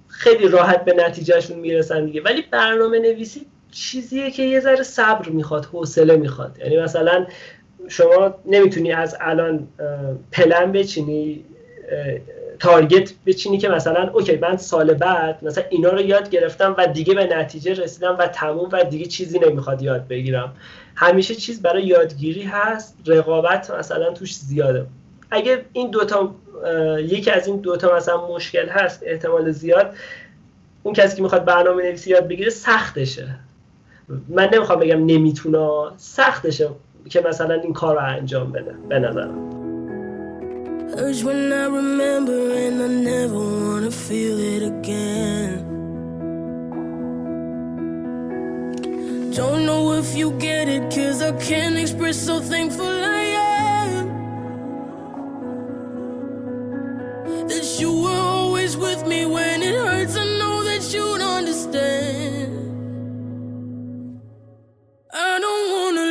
[0.07, 2.21] خیلی راحت به نتیجهشون می‌رسن دیگه.
[2.21, 6.57] ولی برنامه نویسی چیزیه که یه ذره صبر می‌خواد حوصله می‌خواد.
[6.59, 7.25] یعنی مثلا
[7.89, 9.67] شما نمی‌تونی از الان
[10.31, 11.45] پلن بچینی
[12.59, 17.13] تارگت بچینی که مثلا اوکی من سال بعد مثلا اینا رو یاد گرفتم و دیگه
[17.13, 20.55] به نتیجه رسیدم و تموم و دیگه چیزی نمی‌خواد یاد بگیرم.
[20.95, 24.85] همیشه چیز برای یادگیری هست رقابت مثلا توش زیاده.
[25.31, 26.35] اگه این دوتا
[26.97, 29.93] یکی از این دوتا مثلا مشکل هست احتمال زیاد
[30.83, 33.35] اون کسی که می‌خواد برنامه نویسی یاد بگیره سختشه.
[34.29, 36.69] من نمی‌خوام بگم نمی‌تونه سختشه.
[37.10, 39.54] که مثلا این کار رو انجام بده به نظرم
[40.96, 45.58] Urge when I remember and I never wanna feel it again.
[49.34, 52.86] Don't know if you get it, cause I can't express how thankful
[53.20, 53.24] I
[53.56, 54.04] am.
[57.48, 62.52] That you were always with me when it hurts, I know that you'd understand.
[65.12, 65.64] I don't
[66.04, 66.07] یه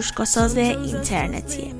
[0.00, 1.79] فروشگاه ساز اینترنتیه.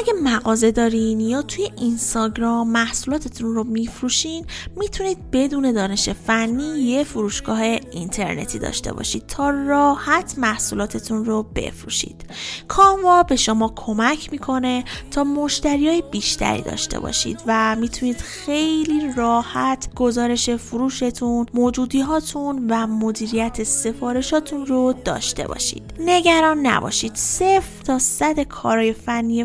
[0.00, 7.60] اگه مغازه دارین یا توی اینستاگرام محصولاتتون رو میفروشین می‌تونید بدون دانش فنی یه فروشگاه
[7.60, 12.24] اینترنتی داشته باشید تا راحت محصولاتتون رو بفروشید.
[12.68, 19.94] کانوا به شما کمک می‌کنه تا مشتری های بیشتری داشته باشید و می‌تونید خیلی راحت
[19.94, 25.82] گزارش فروشتون موجودی هاتون و مدیریت سفارشاتون رو داشته باشید.
[25.98, 27.14] نگران نباشید.
[27.14, 29.44] صفر تا صد کارهای فنی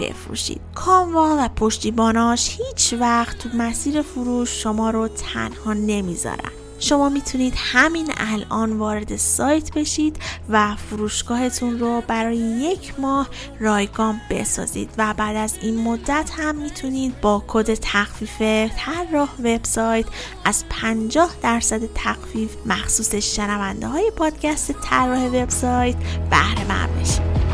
[0.00, 0.60] بفروشید.
[0.74, 6.50] کانوا و پشتیباناش هیچ وقت تو مسیر فروش شما رو تنها نمی‌ذارن.
[6.78, 10.16] شما می‌تونید همین الان وارد سایت بشید
[10.48, 13.28] و فروشگاهتون رو برای یک ماه
[13.60, 18.38] رایگان بسازید و بعد از این مدت هم می‌تونید با کد تخفیف
[18.76, 20.06] طراح وبسایت
[20.44, 25.96] از 50 درصد تخفیف مخصوص شنونده های پادکست طراح وبسایت
[26.30, 27.45] بهره مند بشید.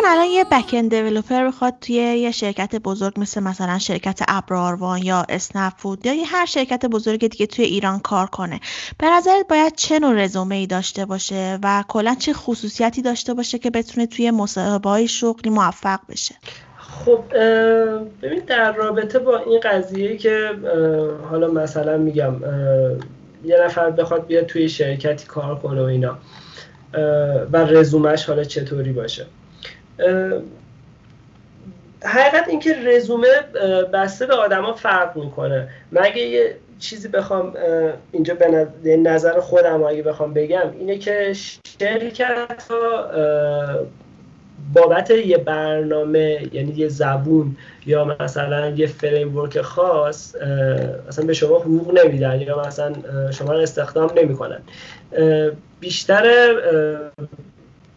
[0.00, 5.02] کن الان یه بک اند دیولپر بخواد توی یه شرکت بزرگ مثل مثلا شرکت ابراروان
[5.02, 8.60] یا اسنپ فود یا هر شرکت بزرگ دیگه توی ایران کار کنه.
[8.98, 13.58] به نظرت باید چه نوع رزومه ای داشته باشه و کلا چه خصوصیتی داشته باشه
[13.58, 16.34] که بتونه توی مصاحبه های شغلی موفق بشه؟
[16.78, 17.24] خب
[18.22, 20.50] ببین در رابطه با این قضیه که
[21.30, 22.34] حالا مثلا میگم
[23.44, 26.18] یه نفر بخواد بیاد توی شرکتی کار کنه و اینا
[27.52, 29.26] و رزومش حالا چطوری باشه.
[32.04, 33.28] حقیقت اینکه رزومه
[33.92, 35.68] بسته به آدما فرق می‌کنه.
[35.92, 37.54] مگه یه چیزی بخوام
[38.12, 38.34] اینجا
[38.82, 41.32] به نظر خودم اگه بخوام بگم اینه که
[41.80, 43.06] شرکت ها
[44.74, 50.36] بابت یه برنامه یعنی یه زبون یا مثلا یه فریم خاص
[51.08, 52.92] مثلا به شما حقوق نمیدن یا مثلا
[53.30, 54.60] شما رو استخدام نمی‌کنن.
[55.80, 56.54] بیشتر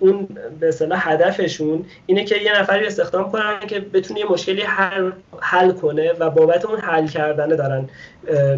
[0.04, 0.28] اون
[0.60, 5.72] به اصطلاح هدفشون اینه که یه نفری استخدام کنن که بتونه یه مشکلی حل, حل
[5.72, 7.90] کنه و بابت اون حل کردنه دارن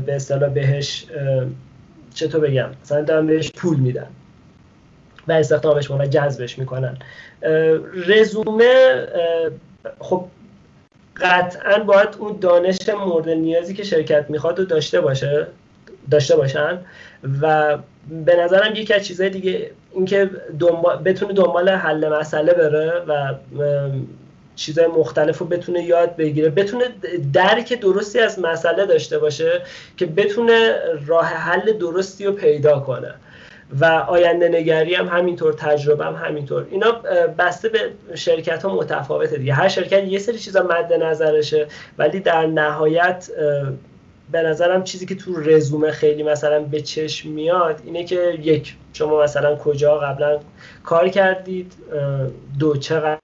[0.05, 1.05] به اصطلاح بهش
[2.13, 4.07] چطور بگم؟ مثلا دارن بهش پول میدن
[5.27, 6.97] و استخدامش و جذبش می‌کنن.
[8.07, 9.05] رزومه
[9.99, 10.25] خب
[11.21, 15.47] قطعا باید اون دانش مورد نیازی که شرکت می‌خواد رو داشته باشه
[16.11, 16.79] داشته باشن
[17.41, 17.77] و
[18.09, 23.33] به نظرم یکی از چیزهای دیگه اینکه دنبال بتونه دنبال حل مسئله بره و
[24.55, 26.49] چیزهای مختلف رو بتونه یاد بگیره.
[26.49, 26.83] بتونه
[27.33, 29.61] درک درستی از مسئله داشته باشه
[29.97, 30.75] که بتونه
[31.07, 33.13] راه حل درستی رو پیدا کنه.
[33.79, 36.67] و آینده نگری هم همینطور تجربه هم همینطور.
[36.71, 36.91] اینا
[37.37, 37.79] بسته به
[38.15, 39.53] شرکت ها متفاوته دیگه.
[39.53, 43.29] هر شرکت یه سری چیزا مد نظرشه ولی در نهایت
[44.31, 49.23] به نظرم چیزی که تو رزومه خیلی مثلا به چشم میاد اینه که یک شما
[49.23, 50.39] مثلا کجا قبلا
[50.83, 51.73] کار کردید
[52.59, 53.19] دو چقدر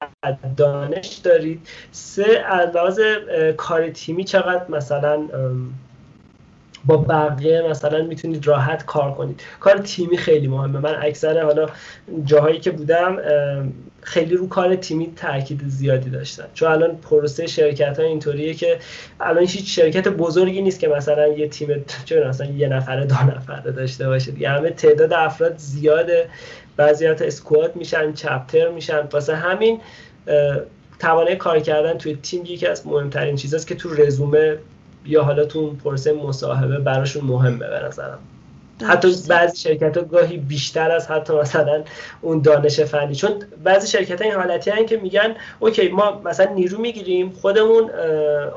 [0.57, 2.99] دانش دارید سه از
[3.57, 5.27] کار تیمی چقدر مثلا
[6.85, 9.41] با بقیه مثلا می‌تونید راحت کار کنید.
[9.59, 10.79] کار تیمی خیلی مهمه.
[10.79, 11.69] من اکثر حالا
[12.25, 13.17] جاهایی که بودم
[14.01, 16.43] خیلی رو کار تیمی تاکید زیادی داشتن.
[16.53, 18.79] چون الان پروسه شرکت ها اینطوریه که
[19.19, 23.71] الان هیچ شرکت بزرگی نیست که مثلا یه تیم چه مثلا یه نفره دو نفره
[23.71, 24.31] داشته باشه.
[24.31, 26.29] دیگه همه تعداد افراد زیاده.
[26.77, 28.99] بعضیات اسکواد میشن چپتر میشن.
[29.11, 29.79] واسه همین
[30.99, 34.57] توانه کار کردن توی تیم یکی از مهمترین چیزاست که تو رزومه
[35.05, 38.19] یا حالا تو پروسه مصاحبه براشون مهمه به نظرم.
[38.83, 41.83] حتی بعضی شرکت ها گاهی بیشتر از حتی مثلا
[42.21, 43.15] اون دانش فنی.
[43.15, 43.31] چون
[43.63, 47.91] بعضی شرکت ها این حالتی هن که میگن okay ما مثلا نیرو می‌گیریم خودمون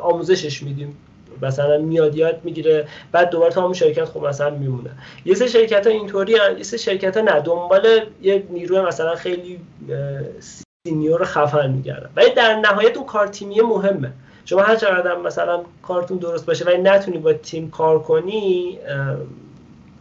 [0.03, 0.97] آموزشش میدیم.
[1.43, 4.91] مثلا میاد یاد می‌گیره بعد دوباره تا همون شرکت خب مثلا میمونه.
[5.25, 7.41] یه سری شرکت ها اینطوری یه سری شرکت ها نه.
[7.41, 7.87] دنبال
[8.23, 9.61] یه نیروی مثلا خیلی
[10.87, 12.11] senior خفن میگردن.
[12.17, 14.13] ولی در نهایت اون کار تیمی مهمه.
[14.45, 18.79] شما هر چقدر مثلا کارتون درست باشه ولی نتونی با تیم کار کنی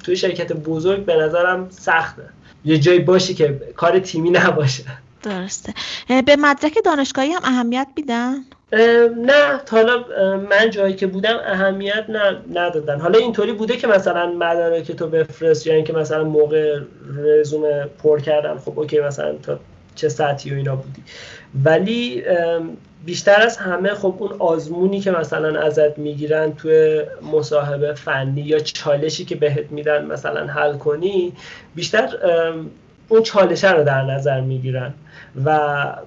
[0.04, 2.24] توی شرکت بزرگ به نظرم سخته.
[2.66, 4.84] یه جایی باشی که کار تیمی نباشه.
[5.24, 5.74] درسته.
[6.26, 8.36] به مدرک دانشگاهی هم اهمیت میدن؟
[9.26, 10.04] نه تا حالا
[10.50, 12.06] من جایی که بودم اهمیت
[12.54, 13.00] ندادن.
[13.00, 16.80] حالا اینطوری بوده که مثلا مدارک تو بفرست یا اینکه مثلا موقع
[17.18, 19.60] رزومه پر کردم خب اوکی مثلا تا
[19.96, 21.04] چه ساعتی و اینا بودی.
[21.64, 22.24] ولی
[23.06, 27.02] بیشتر از همه خب اون آزمونی که مثلا ازت می‌گیرن توی
[27.34, 31.34] مصاحبه فنی یا چالشی که بهت میدن مثلا حل کنی
[31.76, 32.10] بیشتر
[33.14, 34.94] اون چالشه رو در نظر می‌گیرن
[35.46, 35.60] و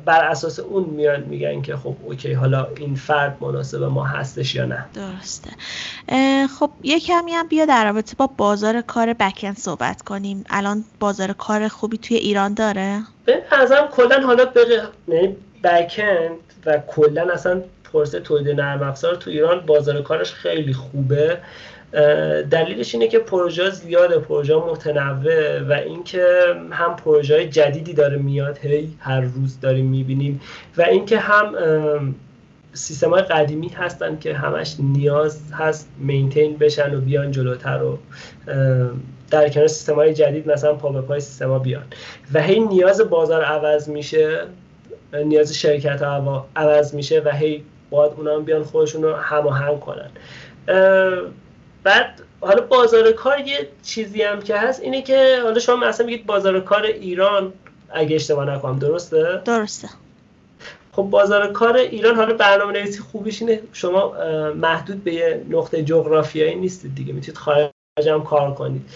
[0.05, 4.67] بر اساس اون میان میگن که خب اوکی حالا این فرد مناسب ما هستش یا
[4.67, 4.85] نه.
[4.95, 5.51] درسته.
[6.59, 10.45] خب یه کمی هم بیا در رابطه با بازار کار بکن صحبت کنیم.
[10.51, 16.29] الان بازار کار خوبی توی ایران داره؟ به نظرم کلا حالا بقیه یعنی بکن
[16.67, 21.39] و کلا اصلا پروسه تولید نرم افزار تو ایران بازار کارش خیلی خوبه.
[22.51, 26.27] دلیلش اینه که پروژه زیاده پروژه متنوع و اینکه
[26.71, 30.41] هم پروژه جدیدی داره میاد هی هر روز داریم می‌بینیم
[30.77, 31.55] و اینکه هم
[32.73, 37.99] سیستم های قدیمی هستن که همش نیاز هست مینتین بشن و بیان جلوتر و
[39.31, 41.85] در کنار سیستم های جدید مثلا پا به پای سیستم ها بیان.
[42.35, 44.41] و هی نیاز بازار عوض میشه
[45.25, 50.11] نیاز شرکت ها عوض میشه و هی باید اونا هم بیان خودشون رو هماهنگ کنن.
[51.87, 56.27] بعد حالا بازار کار یه چیزی هم که هست اینه که حالا شما مثلا میگید
[56.27, 57.53] بازار کار ایران
[57.91, 59.89] اگه اشتباه نکنم درسته؟ درسته.
[60.93, 64.13] خب بازار کار ایران حالا برنامه نویسی خوبیش اینه شما
[64.55, 67.71] محدود به یه نقطه جغرافیایی نیستید دیگه می‌تونید خارج
[68.07, 68.91] هم کار کنید.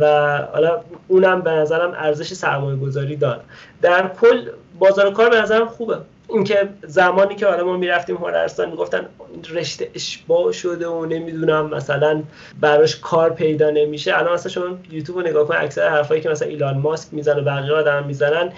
[0.00, 3.40] و حالا اونم به نظرم ارزش سرمایه گذاری داره.
[3.82, 4.48] در کل
[4.78, 5.98] بازار کار به نظرم خوبه.
[6.34, 9.06] اینکه زمانی که حالا ما می‌رفتیم هنرستان می‌گفتن
[9.50, 12.22] رشته اشباع شده و نمی‌دونم مثلا
[12.60, 14.18] براش کار پیدا نمیشه.
[14.18, 17.72] الان مثلا شما یوتیوب رو نگاه کن اکثر حرفایی که مثلا ایلان ماسک می‌زنه بقیه
[17.72, 18.52] آدم می‌زنن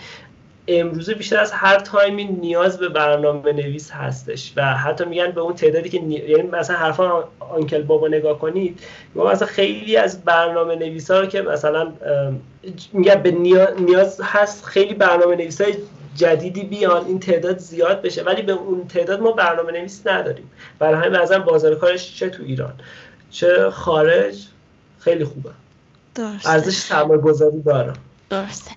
[0.68, 5.55] امروزه بیشتر از هر تایمی نیاز به برنامه نویس هستش و حتی میگن به اون
[5.55, 6.14] تعدادی که نی...
[6.14, 8.81] یعنی مثلا حرفا آنکل بابا نگاه کنید
[9.14, 11.93] ما مثلا خیلی از برنامه نویس ها که مثلا
[12.93, 13.31] میگن به
[13.79, 15.74] نیاز هست خیلی برنامه نویس های
[16.16, 18.22] جدیدی بیان این تعداد زیاد بشه.
[18.22, 20.50] ولی به اون تعداد ما برنامه نویس نداریم.
[20.78, 22.72] برای همین مثلا بازار کارش چه تو ایران؟
[23.30, 24.46] چه خارج؟
[24.98, 25.50] خیلی خوبه.
[26.44, 27.92] ارزش سرمایه گذاری داره.
[28.30, 28.70] درسته.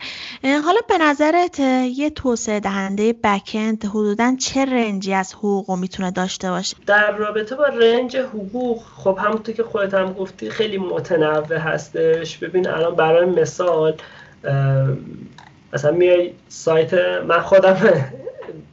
[0.44, 6.76] حالا به نظرت یه توسعه دهنده بکند حدودا چه رنجی از حقوق می‌تونه داشته باشه؟
[6.86, 12.38] در رابطه با range حقوق خب همونطور که خودت هم گفتی خیلی متنوع هستش.
[12.38, 13.96] ببین الان برای مثال
[15.74, 16.94] مثلا میای سایت
[17.28, 18.12] من خودم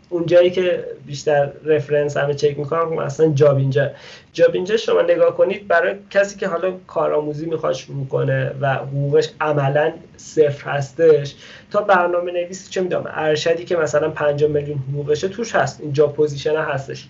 [0.08, 3.90] اون جایی که بیشتر reference همه چک می‌کنم اصلا جابینجا
[4.32, 9.92] جابینجا شما نگاه کنید برای کسی که حالا کارآموزی می‌خواد شروع کنه و حقوقش عملا
[10.16, 11.34] صفر هستش
[11.70, 16.12] تا برنامه نویسی چه می‌دونم ارشدی که مثلا 5 میلیون حقوقشه توش هست این job
[16.12, 17.08] position هستش.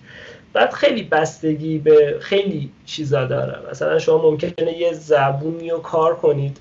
[0.53, 3.59] بعد خیلی بستگی به خیلی چیزا داره.
[3.71, 6.57] مثلا شما ممکنه یه زبونی رو کار کنید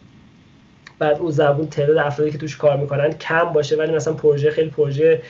[0.99, 4.71] بعد اون زبون تعداد افرادی که توش کار می‌کنن کم باشه ولی مثلا پروژه خیلی
[4.71, 5.23] پروژه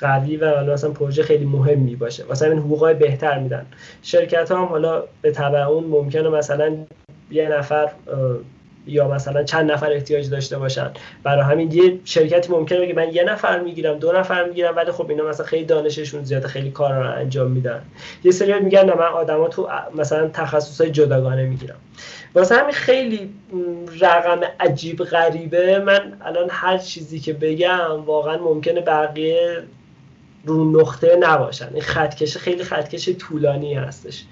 [0.00, 2.24] قوی و مثلا پروژه خیلی مهمی باشه.
[2.30, 3.66] مثلا این حقوقای بهتر میدن.
[4.02, 6.76] شرکت ها هم حالا به تبع اون ممکنه مثلا
[7.30, 7.90] یه نفر
[8.86, 10.90] یا مثلا چند نفر احتیاج داشته باشن.
[11.22, 15.10] برای همین یه شرکتی ممکنه بگه من یه نفر می‌گیرم دو نفر می‌گیرم ولی خب
[15.10, 17.82] اینا مثلا خیلی دانششون زیاده خیلی کار رو انجام میدن.
[18.24, 21.76] یه سری میگن نه من آدما تو مثلا تخصصهای جداگانه می‌گیرم.
[22.34, 23.30] واسه همین خیلی
[24.00, 25.78] رقم عجیب غریبه.
[25.78, 29.62] من الان هر چیزی که بگم واقعا ممکنه بقیه
[30.44, 31.68] رو نقطه نباشن.
[31.72, 34.24] این خطکش خیلی خطکش طولانی هستش.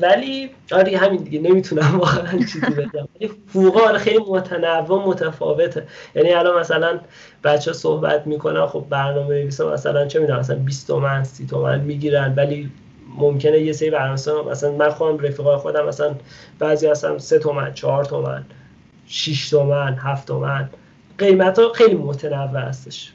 [0.00, 3.08] ولی آره همین دیگه نمی‌تونم واقعا چیزی بگم.
[3.20, 5.86] ولی حقوق آره خیلی متنوع متفاوته.
[6.14, 7.00] یعنی الان مثلا
[7.44, 12.34] بچه صحبت می‌کنن خب برنامه نویسا مثلا چه می‌دونم مثلا 20 تومن 30 تومن می‌گیرن
[12.36, 12.70] ولی
[13.16, 16.14] ممکنه یه سری برنامه مثلا من خودم رفیقای خودم مثلا
[16.58, 18.44] بعضی هستم 3 تومن 4 تومن
[19.06, 20.70] 6 تومن 7 تومن.
[21.18, 23.12] قیمت ها خیلی متنوع هستش.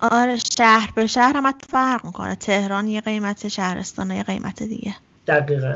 [0.00, 2.34] آره شهر به شهر هم فرق می‌کنه.
[2.34, 4.94] تهران یه قیمت شهرستان یه قیمت دیگه.
[5.26, 5.74] دقیقا.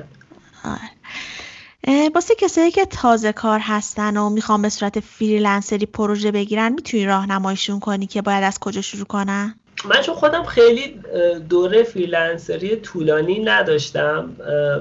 [2.14, 7.80] واسه کسایی که تازه کار هستن و می‌خوان به صورت فریلنسری پروژه بگیرن می‌تونی راهنماییشون
[7.80, 9.54] کنی که باید از کجا شروع کنن؟
[9.84, 11.00] من چون خودم خیلی
[11.48, 14.36] دوره فریلنسری طولانی نداشتم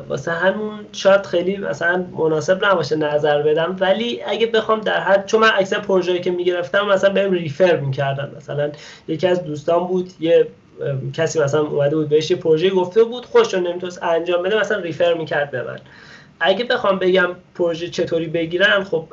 [0.10, 5.40] واسه همون شاید خیلی مثلا مناسب نباشه نظر بدم ولی اگه بخوام در حد چون
[5.40, 8.32] من اکثر پروژه‌ای که می‌گرفتم مثلا بهم ریفر می‌کردن.
[8.38, 8.72] مثلا
[9.08, 10.48] یکی از دوستان بود یه
[11.14, 15.14] کسی مثلا اومده بود بهش یه پروژه گفته بود خوش نمی‌تونست انجام بده مثلا ریفر
[15.14, 15.80] می‌کرد به من.
[16.40, 19.08] اگه بخوام بگم پروژه چطوری بگیرم خب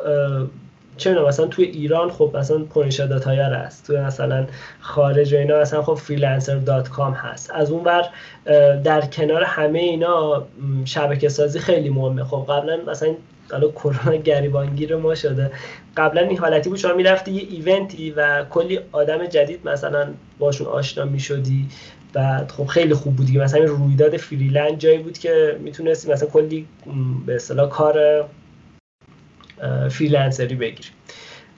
[0.98, 3.86] چه مثلا توی ایران خب مثلا پونیشا dot ir هست.
[3.86, 4.46] توی مثلا
[4.80, 7.50] خارج و اینا مثلا خب Freelancer dot com هست.
[7.50, 8.04] از اون بر
[8.84, 10.46] در کنار همه اینا
[10.84, 12.24] شبکه سازی خیلی مهمه.
[12.24, 13.14] خب قبلا مثلا
[13.52, 15.50] حالا کرونا گریبانگیر ما شده.
[15.96, 20.06] قبلا این حالتی بود شما می‌رفتی یه event ی و کلی آدم جدید مثلا
[20.38, 21.68] باشون آشنا می‌شدی.
[22.12, 23.40] بعد خب خیلی خوب بود دیگه.
[23.40, 26.66] مثلا رویداد فریلند جایی بود که می‌تونستی مثلا کلی
[27.26, 28.24] به اصطلاح کار
[29.90, 30.88] فریلنسری بگیری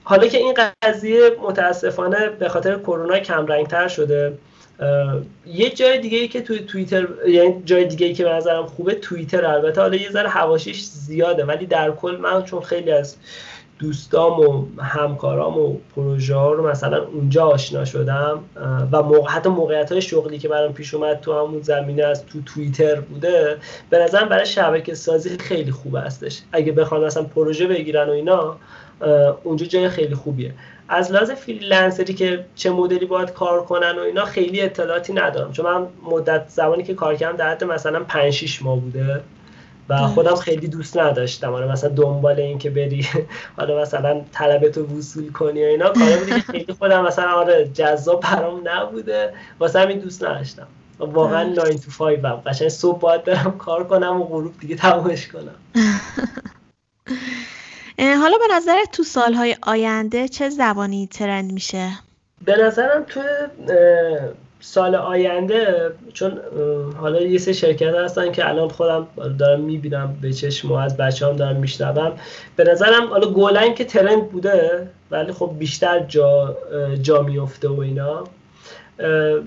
[0.04, 4.32] حالا که این قضیه متاسفانه به خاطر کرونا کم رنگتر شده
[5.46, 8.94] یه جای دیگه ای که توی توییتر یعنی جای دیگه ای که به نظرم خوبه
[8.94, 13.16] توییتر البته حالا یه ذره حواشیش زیاده ولی در کل من چون خیلی از
[13.80, 18.44] دوستام و همکارام و پروژه ها رو مثلا اونجا آشنا شدم
[18.92, 22.42] و موقع حتی موقعیت های شغلی که برام پیش اومد تو همون زمینه از تو
[22.42, 23.56] توییتر بوده
[23.90, 26.40] به نظرم برای شبکه سازی خیلی خوب هستش.
[26.52, 28.56] اگه بخوان مثلا پروژه بگیرن و اینا
[29.42, 30.54] اونجا جای خیلی خوبیه.
[30.88, 35.52] از لحاظ فریلنسری که چه مدلی باید کار کنن و اینا خیلی اطلاعاتی ندارم.
[35.52, 39.20] چون من مدت زمانی که کار کردم در حد مثلا 5 6 ماه بوده.
[39.90, 41.52] و خودم خیلی دوست نداشتم.
[41.52, 43.06] آره مثلا دنبال این که بری
[43.56, 48.20] حالا مثلا طلبتو وصول کنی و اینا کار بودی که خیلی خودم مثلا آره جذاب
[48.20, 49.34] برام نبوده.
[49.58, 50.66] واسه همین دوست نداشتم.
[50.98, 55.28] واقعا 9 to 5 هم قشنگ صبح باید برم کار کنم و غروب دیگه تمومش
[55.28, 55.54] کنم.
[57.98, 61.90] حالا به نظر تو سالهای آینده چه زبانی ترند میشه؟
[62.44, 63.20] به نظرم تو
[64.60, 66.40] سال آینده چون
[67.00, 69.06] حالا یه سه شرکت هستن که الان خودم
[69.38, 72.12] دارم می‌بینم به چشم و از بچه هم دارم میشنوم.
[72.56, 76.56] به نظرم حالا گولنگ که ترند بوده ولی خب بیشتر جا,
[77.02, 78.24] جا میفته و اینا.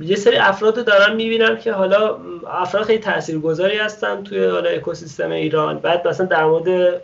[0.01, 5.79] یه سری افراد دارم می‌بینم که حالا افراد خیلی تاثیرگذاری هستن توی حالا اکوسیستم ایران.
[5.79, 7.01] بعد مثلا در مورد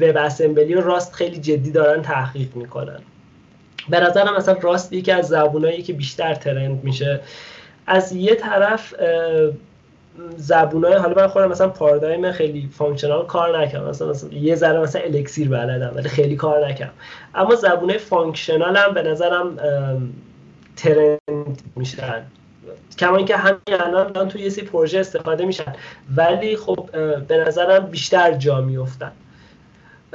[0.00, 3.00] WebAssembly و Rust خیلی جدی دارن تحقیق می‌کنن.
[3.88, 7.20] به نظرم مثلا Rust یکی از زبونایی که بیشتر trend میشه.
[7.86, 8.94] از یه طرف
[10.36, 13.88] زبونای حالا من خودم مثلا پارادایم خیلی functional کار نکردم.
[13.88, 16.92] مثلا, مثلا یه ذره مثلا Elixir بلدم ولی خیلی کار نکردم.
[17.34, 19.56] اما زبونای functional هم به نظرم
[20.76, 22.22] trend میشن.
[22.98, 25.72] کما اینکه همین الان توی یه سری پروژه استفاده میشن.
[26.16, 26.88] ولی خب
[27.28, 29.12] به نظرم بیشتر جا میفتن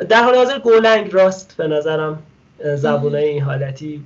[0.10, 2.24] در حال حاضر Golang Rust به نظرم.
[2.76, 4.04] زبونای این حالتی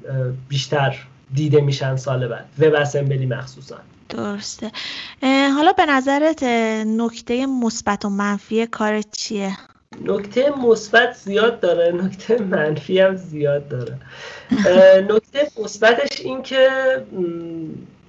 [0.50, 0.98] بیشتر
[1.34, 2.46] دیده میشن سال بعد.
[2.60, 3.78] WebAssembly مخصوصا.
[4.10, 4.72] درسته.
[5.56, 6.44] حالا به نظرت
[6.88, 9.58] نکته مثبت و منفی کار چیه؟
[10.06, 11.92] نکته مثبت زیاد داره.
[11.92, 13.96] نکته منفی هم زیاد داره.
[15.10, 16.70] نکته مثبتش این که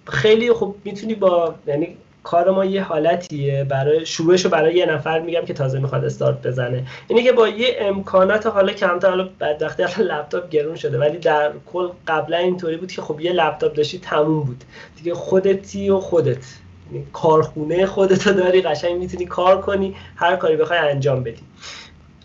[0.08, 3.64] خیلی خوب می‌تونی با یعنی کار ما یه حالتیه.
[3.64, 6.86] برای شروعش رو برای یه نفر میگم که تازه می‌خواد استارت بزنه.
[7.08, 11.52] اینه که با یه امکانات حالا کمتر حالا بدبختی حالا لپتاپ گرون شده ولی در
[11.72, 14.64] کل قبلا اینطوری بود که خب یه لپتاپ داشتی تموم بود.
[14.96, 16.44] دیگه خودتی و خودت.
[16.92, 21.42] یعنی کارخونه خودت داری قشنگ می‌تونی کار کنی هر کاری بخوای انجام بدی.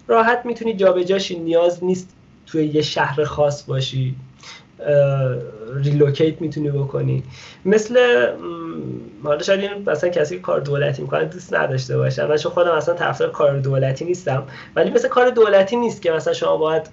[0.08, 2.10] راحت می‌تونی جابجاشی نیاز نیست
[2.48, 4.16] توی یه شهر خاص باشی.
[5.76, 7.24] ریلوکیت می‌تونی بکنی.
[7.66, 8.28] مثل
[9.24, 12.26] حالا شاید این مثلا کسی کار دولتی می‌کنه دوست نداشته باشه.
[12.26, 14.44] من چون خودم اصلا طرفدار کار دولتی نیستم.
[14.76, 16.90] ولی مثل کار دولتی نیست که مثلا شما باید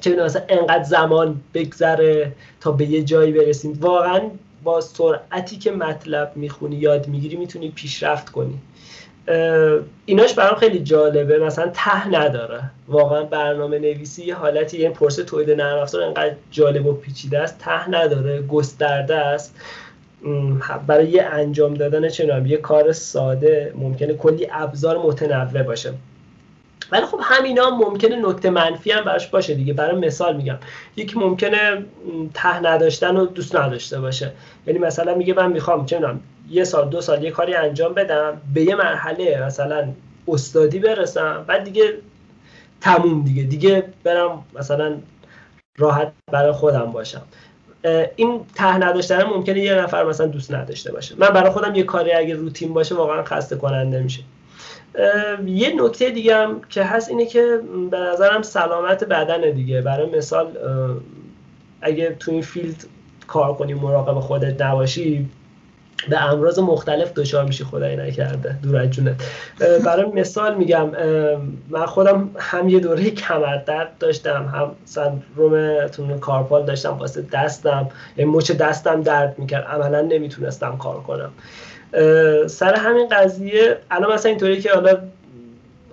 [0.00, 4.20] چه مثلا انقدر زمان بگذره تا به یه جایی برسیم واقعا
[4.64, 8.58] با سرعتی که مطلب می‌خونی یاد می‌گیری می‌تونی پیشرفت کنی.
[10.06, 11.38] ایناش برام خیلی جالبه.
[11.38, 12.62] مثلا ته نداره.
[12.88, 17.58] واقعا برنامه نویسی یه حالتی یه پرسه تولید نرم افزار انقدر جالب و پیچیده است.
[17.58, 18.42] ته نداره.
[18.42, 19.56] گسترده است.
[20.86, 25.92] برای یه انجام دادن چنان یه کار ساده ممکنه کلی ابزار متنوع باشه.
[26.92, 29.72] ولی خب همینا ممکنه نکته منفی هم براش باشه دیگه.
[29.72, 30.58] برای مثال میگم.
[30.96, 31.84] یکی ممکنه
[32.34, 34.32] ته نداشتن و دوست نداشته باشه.
[34.66, 35.98] یعنی مثلا میگه من می‌خوام چه
[36.50, 39.88] یه سال دو سال یه کاری انجام بدم به یه مرحله مثلا
[40.28, 41.94] استادی برسم بعد دیگه
[42.80, 43.42] تموم دیگه.
[43.42, 44.96] دیگه برم مثلا
[45.76, 47.22] راحت برای خودم باشم.
[48.16, 51.14] این ته نداشتن ممکنه یه نفر مثلا دوست نداشته باشه.
[51.18, 54.22] من برای خودم یه کاری اگه روتین باشه واقعا خسته کننده میشه.
[55.46, 59.80] یه نکته دیگه هم که هست اینه که به نظرم سلامت بدن دیگه.
[59.80, 60.56] برای مثال
[61.80, 62.84] اگه تو این فیلد
[63.26, 65.28] کار کنی مراقب خودت نباشی
[66.08, 68.56] به امراض مختلف دچار میشی خدای نکرده.
[68.62, 69.22] دور از جونت
[69.84, 70.90] برای مثال میگم
[71.68, 78.30] من خودم هم یه دوره کمردرد داشتم هم سندروم تون کارپال داشتم واسه دستم یعنی
[78.30, 79.64] مچ دستم درد می‌کرد.
[79.64, 81.30] عملا نمی‌تونستم کار کنم.
[82.46, 84.98] سر همین قضیه الان مثلا اینطوری که حالا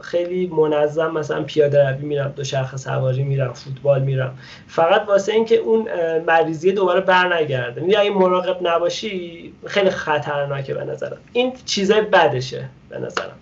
[0.01, 4.37] خیلی منظم مثلا پیاده روی میرم دو شرخ سواری میرم فوتبال میرم.
[4.67, 5.87] فقط واسه اینکه اون
[6.27, 11.17] مریضی دوباره بر نگرده میگه اگه مراقب نباشی خیلی خطرناکه به نظرم.
[11.33, 13.37] این چیزای بدشه به نظرم.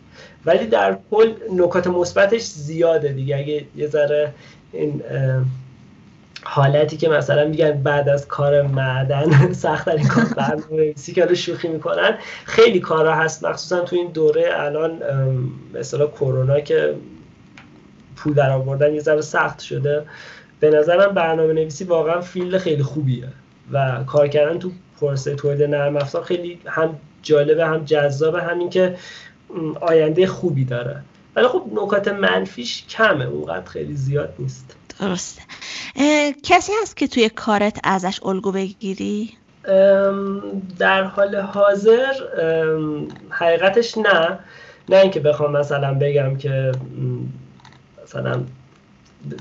[0.46, 3.38] ولی در کل نکات مثبتش زیاده دیگه.
[3.38, 4.34] اگه یه ذره
[4.72, 5.02] این
[6.48, 12.18] حالتی که مثلا میگن بعد از کار معدن سخت این کار برنامه‌نویسی که شوخی می‌کنن
[12.46, 15.02] خیلی کارا هست مخصوصا تو این دوره الان
[15.74, 16.96] مثلا کرونا که
[18.16, 20.06] پول در آوردن یه ذره سخت شده.
[20.60, 23.28] به نظرم برنامه نویسی واقعا فیلد خیلی خوبیه
[23.72, 24.72] و کار کردن تو
[25.02, 28.96] پروسه تولید نرم افزار خیلی هم جالبه هم جذابه همین که
[29.82, 31.02] آینده خوبی داره.
[31.36, 34.76] ولی خب نکات منفیش کمه اونقدر خیلی زیاد نیست.
[35.00, 35.42] درسته.
[36.44, 39.30] کسی هست که توی کارت ازش الگو بگیری؟
[40.80, 42.14] در حال حاضر
[43.30, 44.40] حقیقتش نه
[44.90, 46.72] نه اینکه بخوام مثلا بگم که
[48.04, 48.44] مثلا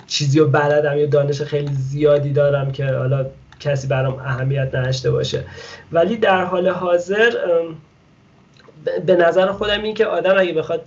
[0.07, 3.26] چیزی رو بلدم یا دانش خیلی زیادی دارم که حالا
[3.61, 5.44] کسی برام اهمیت نداشته باشه
[5.92, 7.32] ولی در حال حاضر
[9.07, 10.82] به نظر خودم این که آدم اگه بخواد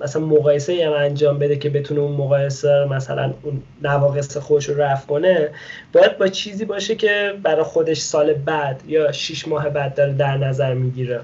[0.00, 5.06] مثلا مقایسه هم انجام بده که بتونه اون مقایسه مثلا اون نواقص خودش رو رفع
[5.06, 5.48] کنه
[5.92, 10.36] باید با چیزی باشه که برای خودش سال بعد یا شیش ماه بعد داره در
[10.36, 11.20] نظر می‌گیره.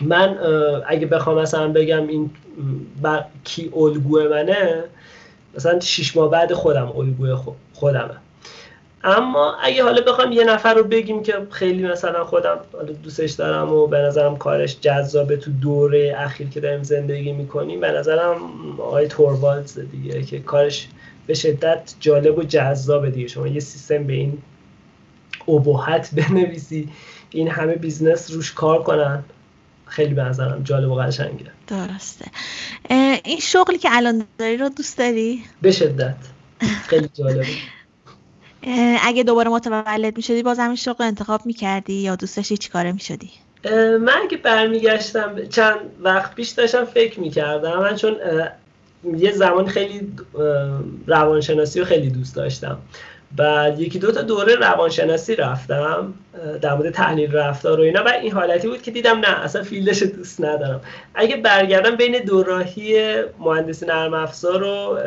[0.00, 0.36] من
[0.86, 2.30] اگه بخوام مثلا بگم این
[3.44, 4.84] کی الگوی منه
[5.56, 7.36] مثلا شیش ماه بعد خودم الگوی
[7.72, 8.14] خودمه.
[9.04, 12.58] اما اگه حالا بخوام یه نفر رو بگیم که خیلی مثلا خودم
[13.02, 17.90] دوستش دارم و به نظرم کارش جذابه تو دوره اخیر که داریم زندگی می‌کنیم به
[17.90, 18.36] نظرم
[18.78, 20.88] آقای توروالز دیگه که کارش
[21.26, 23.28] به شدت جالب و جذابه دیگه.
[23.28, 24.38] شما یه سیستم به این
[25.48, 26.88] ابهت بنویسی
[27.30, 29.24] این همه business روش کار کنن.
[29.86, 31.46] خیلی به نظرم جالب و قشنگه.
[31.66, 32.26] درسته.
[33.24, 36.16] این شغلی که الان داری رو دوست داری؟ به شدت.
[36.88, 37.46] خیلی جالبه
[39.02, 42.68] اگه دوباره متولد می شدی باز همین شغل انتخاب می کردی یا دوست داشتی چی
[42.68, 43.30] کاره می شدی؟
[44.00, 48.16] من اگه برمیگشتم چند وقت پیش داشتم فکر می کردم من چون
[49.16, 50.12] یه زمان خیلی
[51.06, 52.78] روانشناسی رو خیلی دوست داشتم.
[53.36, 56.14] بعد یکی دو تا دوره روانشناسی رفتم
[56.60, 58.04] در مورد تحلیل رفتار و اینا.
[58.04, 60.80] و این حالتی بود که دیدم نه اصلا فیلدش دوست ندارم.
[61.14, 64.98] اگه برگردم بین دوراهی مهندسی نرم افزار و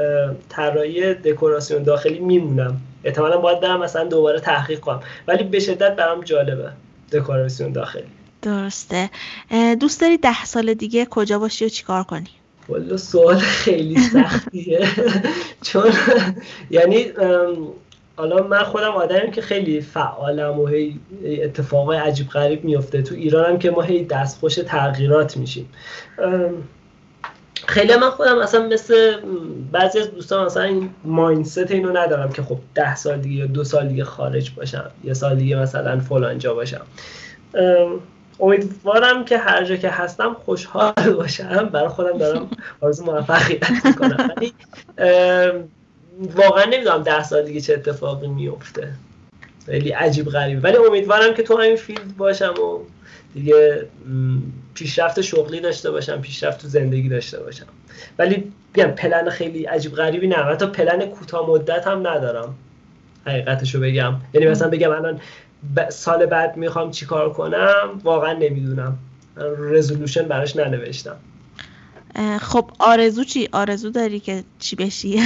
[0.49, 2.81] طراحی دکوراسیون داخلی میمونم.
[3.03, 5.01] احتمالا باید برم مثلا دوباره تحقیق کنم.
[5.27, 6.71] ولی به شدت برام جالبه
[7.11, 8.03] دکوراسیون داخلی.
[8.41, 9.09] درسته.
[9.79, 12.29] دوست داری ده سال دیگه کجا باشی و چیکار کنی؟
[12.69, 14.87] والا سوال خیلی سختیه.
[15.67, 15.91] چون
[16.71, 17.05] یعنی
[18.15, 23.01] حالا من خودم آدمیم که خیلی فعالم و هی اتفاقای عجیب غریب میفته.
[23.01, 25.69] تو ایرانم که ما هی دستخوش تغییرات میشیم.
[27.67, 29.17] خیلی من خودم اصلا مثل
[29.71, 33.63] بعضی از دوستان مثلا این ماینست اینو ندارم که خب ده سال دیگه یا دو
[33.63, 36.81] سال دیگه خارج باشم یه سال دیگه مثلا فلانجا باشم.
[38.39, 41.69] امیدوارم که هر جا که هستم خوشحال باشم.
[41.73, 42.49] برای خودم دارم
[42.81, 44.33] آرزو موفقیت می‌کنم.
[44.37, 44.53] ولی
[46.35, 48.93] واقعا نمی‌دونم ده سال دیگه چه اتفاقی میفته
[49.65, 50.61] خیلی عجیب غریبه.
[50.61, 52.79] ولی امیدوارم که تو همین فیلد باشم و
[53.33, 53.87] دیگه
[54.73, 57.65] پیشرفت شغلی داشته باشم پیشرفت تو زندگی داشته باشم.
[58.19, 62.55] ولی بیان پلن خیلی عجیب غریبی نه حتی پلن کوتاه مدت هم ندارم.
[63.27, 64.15] حقیقتشو بگم.
[64.33, 65.19] یعنی مثلا بگم الان
[65.89, 68.97] سال بعد می‌خوام چیکار کنم؟ واقعا نمی‌دونم.
[69.57, 71.15] رزولوشن براش ننوشتم.
[72.39, 75.21] خب آرزو چی؟ آرزو داری که چی بشی؟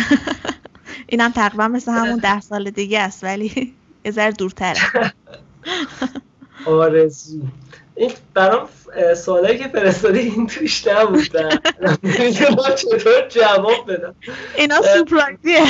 [1.09, 3.73] اینم تقریبا مثل همون ده سال دیگه است ولی
[4.05, 4.79] یه ذره دورتره.
[6.65, 7.41] آرزو.
[7.97, 8.69] این برام
[9.15, 11.49] سوالایی که فرستادی این توش نبودن
[12.75, 14.15] چطور جواب بدم؟
[14.55, 15.61] اینا سورپرایزیه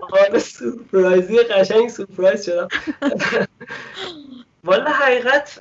[0.00, 2.68] آره سورپرایزی قشنگ سورپرایز شدم.
[4.64, 5.60] والا حقیقت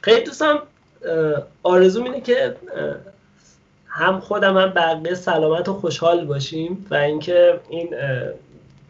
[0.00, 0.62] خیلی دوستم
[1.62, 2.56] آرزوم اینه که
[3.86, 7.94] هم خودم هم بقیه سلامت و خوشحال باشیم و اینکه این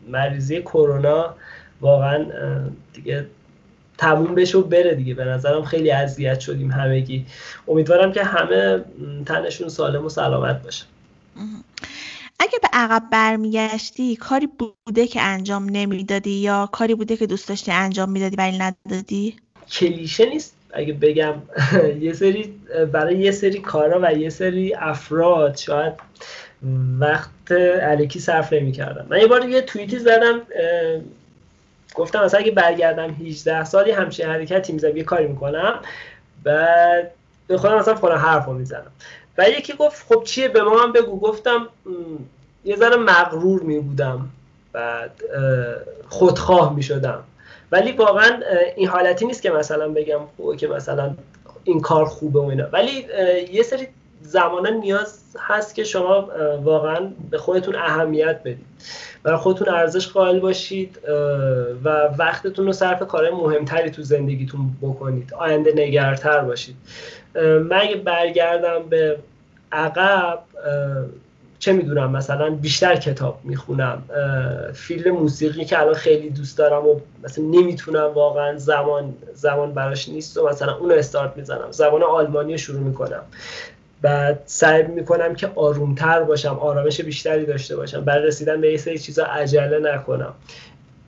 [0.09, 1.35] مریضی کرونا
[1.81, 2.27] واقعا
[2.93, 3.27] دیگه
[4.03, 5.15] تموم بشه و بره دیگه.
[5.15, 7.27] به نظرم خیلی اذیت شدیم همگی.
[7.69, 8.85] امیدوارم که همه
[9.27, 10.85] تنشون سالم و سلامت باشه.
[12.39, 17.73] اگه به عقب برمیگشتی کاری بوده که انجام نمی‌دادی یا کاری بوده که دوست داشتی
[17.73, 19.37] انجام می‌دادی ولی ندادی؟
[19.71, 20.57] کلیشه نیست.
[20.75, 21.35] اگه بگم
[22.07, 22.55] یه سری
[22.93, 25.93] برای یه سری کارا و یه سری افراد شاید
[27.01, 30.41] وقت علیکی صرف نمی کردم من یه بار یه توییتی زدم
[31.95, 35.81] گفتم مثلا اگه برگردم 18 سالی همچین حرکتی می‌زنم یه کاری می‌کنم.
[36.45, 37.11] بعد
[37.47, 38.93] به خودم مثلا فلان حرف رو می‌زنم.
[39.39, 41.21] و یکی گفت خب چیه؟ به ما هم بگو.
[41.21, 41.69] گفتم
[42.65, 44.29] یه ذره مغرور می بودم
[44.73, 45.11] بعد
[46.09, 47.25] خودخواه می شدم
[47.73, 48.41] ولی واقعا
[48.77, 50.21] این حالتی نیست که مثلا بگم
[50.59, 51.15] که مثلا
[51.65, 52.67] این کار خوبه و اینا.
[52.73, 53.07] ولی
[53.53, 53.89] یه سری
[54.23, 56.29] زمانا نیاز هست که شما
[56.63, 58.67] واقعا به خودتون اهمیت بدید.
[59.23, 60.99] برای خودتون ارزش قائل باشید
[61.85, 65.35] و وقتتون رو صرف کارهای مهمتری تو زندگیتون بکنید.
[65.35, 66.77] آینده نگرتر باشید.
[67.35, 69.19] من اگه برگردم به
[69.73, 70.39] عقب
[71.59, 74.03] چه می‌دونم مثلا بیشتر کتاب می‌خونم
[74.75, 80.39] فیلم موسیقی که الان خیلی دوست دارم و مثلا نمی‌تونم واقعا زمان زمان براش نیست
[80.39, 81.71] و مثلا اونو استارت می‌زنم.
[81.71, 83.23] زبان آلمانی رو شروع می‌کنم.
[84.03, 88.05] بعد سعی می‌کنم که آرومتر باشم آرامش بیشتری داشته باشم.
[88.05, 90.35] برای رسیدن به یه سری چیزا عجله نکنم.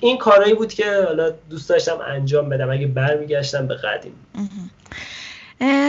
[0.00, 4.12] این کارهایی بود که حالا دوست داشتم انجام بدم اگه برمیگشتم به قدیم.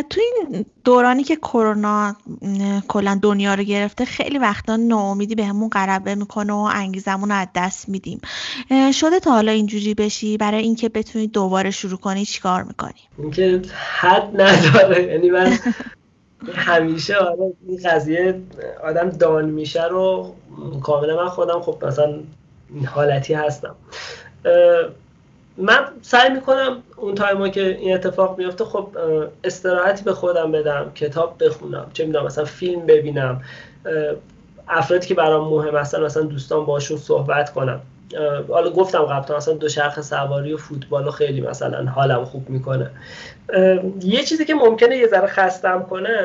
[0.09, 2.15] تو این دورانی که کرونا
[2.87, 7.89] کلا دنیا رو گرفته خیلی وقتا ناامیدی بهمون غلبه می‌کنه و انگیزمون رو از دست
[7.89, 8.21] میدیم.
[8.93, 13.61] شده تا حالا اینجوری بشی؟ برای اینکه بتونی دوباره شروع کنی چیکار می‌کنی؟ اینکه
[13.99, 15.03] حد نداره.
[15.03, 15.57] یعنی من
[16.53, 18.41] همیشه آره این قضیه
[18.83, 20.35] آدم دان میشه رو
[20.83, 22.13] کاملا من خودم خب مثلا
[22.85, 23.75] حالتی هستم.
[25.57, 28.87] من سعی می‌کنم اون تایما که این اتفاق میفته خب
[29.43, 33.41] استراحتی به خودم بدم کتاب بخونم چه می‌دونم مثلا فیلم ببینم
[34.67, 37.81] افرادی که برام مهم هستن مثلا دوستان باشون صحبت کنم.
[38.49, 42.89] حالا گفتم قبلا دو شرخ سواری و فوتبال خیلی مثلا حالم خوب می‌کنه.
[44.01, 46.19] یه چیزی که ممکنه یه ذره خستم کنه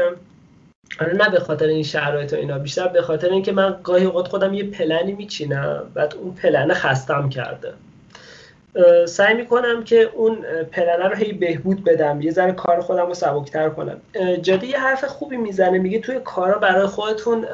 [1.00, 4.28] آره نه به خاطر این شرایط و اینا بیشتر به خاطر اینکه من گاهی اوقات
[4.28, 7.72] خودم یه پلنی میچینم بعد اون پلنه خستم کرده.
[9.08, 10.36] سعی می‌کنم که اون
[10.72, 12.20] پلنه رو هی بهبود بدم.
[12.20, 14.00] یه ذره کار خودم رو سبکتر کنم.
[14.42, 15.78] جدی یه حرف خوبی می‌زنه.
[15.78, 17.46] میگه توی کارا برای خودتون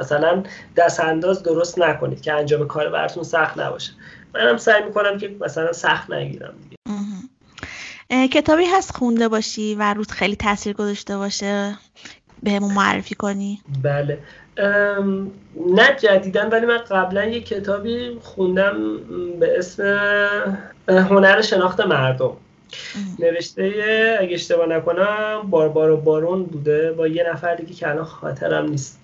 [0.00, 0.42] مثلا
[0.76, 3.92] دست انداز درست نکنید که انجام کار براتون سخت نباشه.
[4.34, 6.76] منم سعی می‌کنم که مثلا سخت نگیرم دیگه.
[8.28, 11.78] کتابی هست خونده باشی و روت خیلی تاثیر گذاشته باشه.
[12.42, 13.60] بهمون معرفی کنی.
[13.82, 14.18] بله.
[15.66, 18.76] نه جدیدن ولی من قبلا یه کتابی خوندم
[19.40, 19.82] به اسم
[20.88, 22.36] هنر شناخت مردم.
[23.18, 23.62] نوشته
[24.20, 26.92] اگه اشتباه نکنم باربارو بارون بوده.
[26.92, 29.00] با یه نفر دیگه که الان خاطرم نیست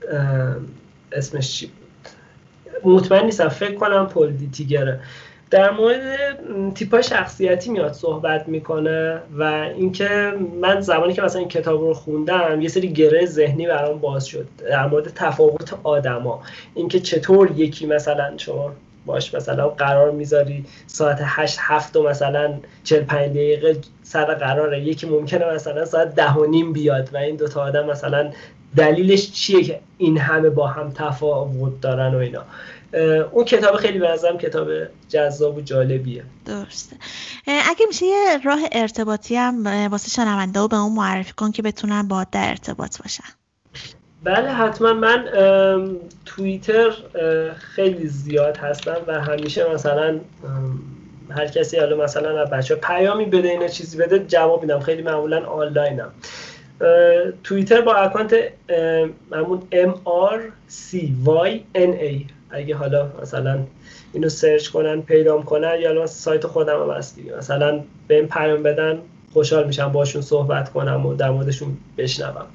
[1.12, 1.76] اسمش چی بود؟
[2.84, 5.00] مطمئن نیستم فکر کنم پل دیتیگره
[5.52, 9.42] در مورد تیپ شخصیتی میاد صحبت می‌کنه و
[9.76, 14.26] اینکه من زمانی که مثلا این کتاب رو خوندم یه سری گره ذهنی برام باز
[14.26, 16.42] شد در مورد تفاوت آدما.
[16.74, 18.72] اینکه چطور یکی مثلا شما
[19.06, 24.80] باش مثلا قرار می‌ذاری ساعت 8 7 و مثلا 45 دقیقه سر قراره.
[24.80, 28.30] یکی ممکنه مثلا ساعت ده و نیم بیاد و این دوتا آدم مثلا
[28.76, 32.42] دلیلش چیه که این همه با هم تفاوت دارن و اینا.
[33.32, 34.68] اون کتاب خیلی به کتاب
[35.08, 36.24] جذاب و جالبیه.
[36.46, 36.96] درسته.
[37.46, 42.08] اگه میشه یه راه ارتباطی هم واسه شنونده و به اون معرفی کن که بتونن
[42.08, 43.24] با در ارتباط باشن.
[44.24, 44.92] بله حتما.
[44.92, 45.24] من
[46.24, 46.90] توییتر
[47.58, 50.20] خیلی زیاد هستم و همیشه مثلا
[51.30, 54.80] هر کسی حالا مثلا بچه پیامی بده اینا چیزی بده جواب میدم.
[54.80, 56.12] خیلی معمولا آنلاینم.
[57.44, 58.34] توییتر با اکانت
[59.32, 59.92] همون M
[60.34, 60.40] R
[60.70, 60.96] C
[61.46, 62.32] Y N A.
[62.52, 63.58] اگه حالا مثلا
[64.12, 68.98] اینو سرچ کنن پیدام کنن یا سایت خودم هم هست مثلا به این پیام بدن
[69.32, 72.46] خوشحال میشم باشون صحبت کنم و در موردشون بشنوم.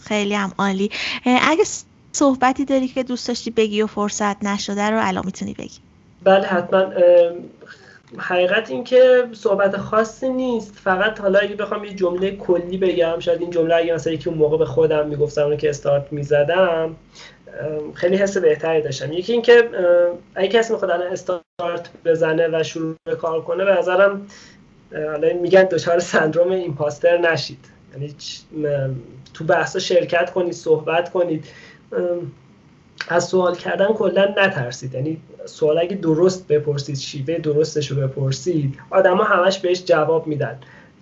[0.00, 0.90] خیلی هم عالی.
[1.24, 1.64] اگه
[2.12, 5.78] صحبتی داری که دوست داشتی بگی و فرصت نشده رو الان می‌تونی بگی.
[6.24, 6.92] بله حتما
[8.18, 10.74] حقیقت این که صحبت خاصی نیست.
[10.84, 14.38] فقط حالا اگه بخوام یه جمله کلی بگم شاید این جمله اگه مثلا یکی اون
[14.38, 16.96] موقع به خودم می‌گفتم که استارت می‌زدم
[17.94, 19.12] خیلی حس بهتری داشتم.
[19.12, 19.70] یکی اینکه
[20.34, 24.26] اگه کسی می‌خواد الان استارت بزنه و شروع به کار کنه به نظرم
[24.92, 27.64] حالا میگن دچار سندروم ایمپاستر نشید.
[27.92, 28.14] یعنی
[29.34, 31.44] تو بحثا شرکت کنید صحبت کنید.
[33.08, 34.94] از سوال کردن کلا نترسید.
[34.94, 40.58] یعنی سوال اگه درست بپرسید شیوه درستش رو بپرسید آدما همش بهش جواب میدن.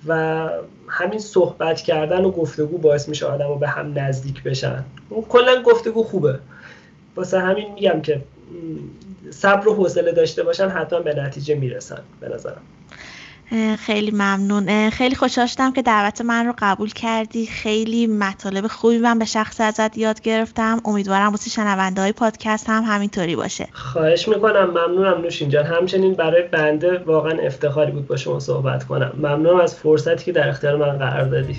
[0.07, 0.49] و
[0.89, 4.85] همین صحبت کردن و گفتگو باعث میشه آدم رو به هم نزدیک بشن.
[5.29, 6.39] کلا گفتگو خوبه.
[7.17, 8.21] واسه همین میگم که
[9.31, 12.63] صبر و حوصله داشته باشن حتما به نتیجه می‌رسن به نظرم.
[13.79, 14.91] خیلی ممنون.
[14.91, 17.47] خیلی خوشحال شدم که دعوت من رو قبول کردی.
[17.47, 20.81] خیلی مطالب خوبی من به شخص ازت یاد گرفتم.
[20.85, 23.69] امیدوارم واسه شنونده های پادکست هم همینطوری باشه.
[23.73, 24.71] خواهش می‌کنم.
[24.71, 25.65] ممنونم نوشین جان.
[25.65, 29.13] همچنین برای بنده واقعا افتخاری بود با شما صحبت کنم.
[29.17, 31.59] ممنونم از فرصتی که در اختیار من قرار دادی.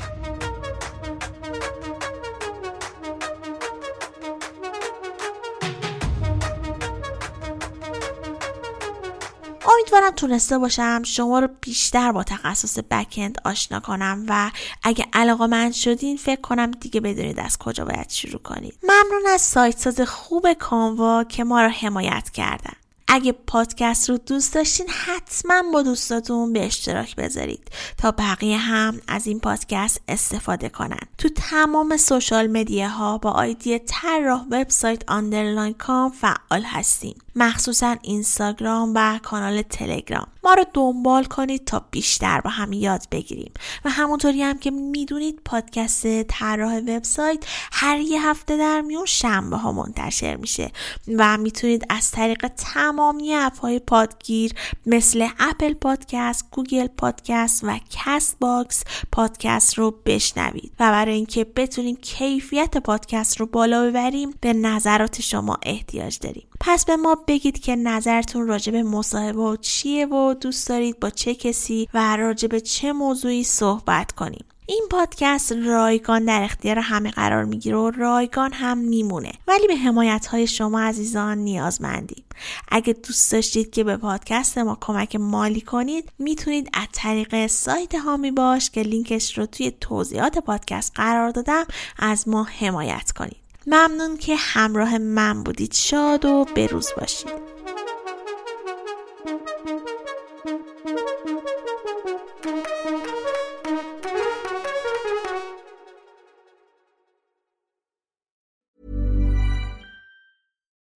[9.84, 14.52] امیدوارم تونسته باشم شما رو بیشتر با تخصص backend آشنا کنم و
[14.84, 18.80] اگه علاقه‌مند شدین فکر کنم دیگه بدونید از کجا باید شروع کنید.
[18.84, 22.74] ممنون از سایت ساز خوب کانوا که ما رو حمایت کردن.
[23.08, 29.28] اگه پادکست رو دوست داشتین حتما با دوستاتون به اشتراک بذارید تا بقیه هم از
[29.28, 31.08] این پادکست استفاده کنن.
[31.18, 37.16] تو تمام social media ها با ID طراح وبسایت underline com فعال هستیم.
[37.36, 40.28] مخصوصا اینستاگرام و کانال تلگرام.
[40.44, 43.52] ما رو دنبال کنید تا بیشتر با هم یاد بگیریم.
[43.86, 49.72] و همونطوری هم که می‌دونید پادکست طراح وبسایت هر یه هفته در میون شنبه ها
[49.72, 50.72] منتشر میشه.
[51.18, 54.54] و می‌تونید از طریق تمامی app های پادگیر
[54.86, 60.72] مثل Apple Podcast، Google Podcast و Castbox پادکست رو بشنوید.
[60.80, 66.48] و برای اینکه بتونیم کیفیت پادکست رو بالا ببریم به نظرات شما احتیاج داریم.
[66.60, 71.36] پس به ما بگید که نظرتون راجع به مصاحبه چیه و دوست دارید با چه
[71.36, 74.46] کسی و راجع به چه موضوعی صحبت کنیم.
[74.66, 79.32] این پادکست رایگان در اختیار همه قرار می‌گیره و رایگان هم میمونه.
[79.48, 82.24] ولی به حمایت های شما عزیزان نیازمندیم.
[82.68, 88.32] اگه دوست داشتید که به پادکست ما کمک مالی کنید می‌تونید از طریق سایت هامی
[88.32, 91.66] باش که لینکش رو توی توضیحات پادکست قرار دادم
[92.00, 93.38] از ما حمایت کنید.
[93.68, 95.74] ممنون که همراه من بودید.
[95.74, 97.53] شاد و بروز باشید.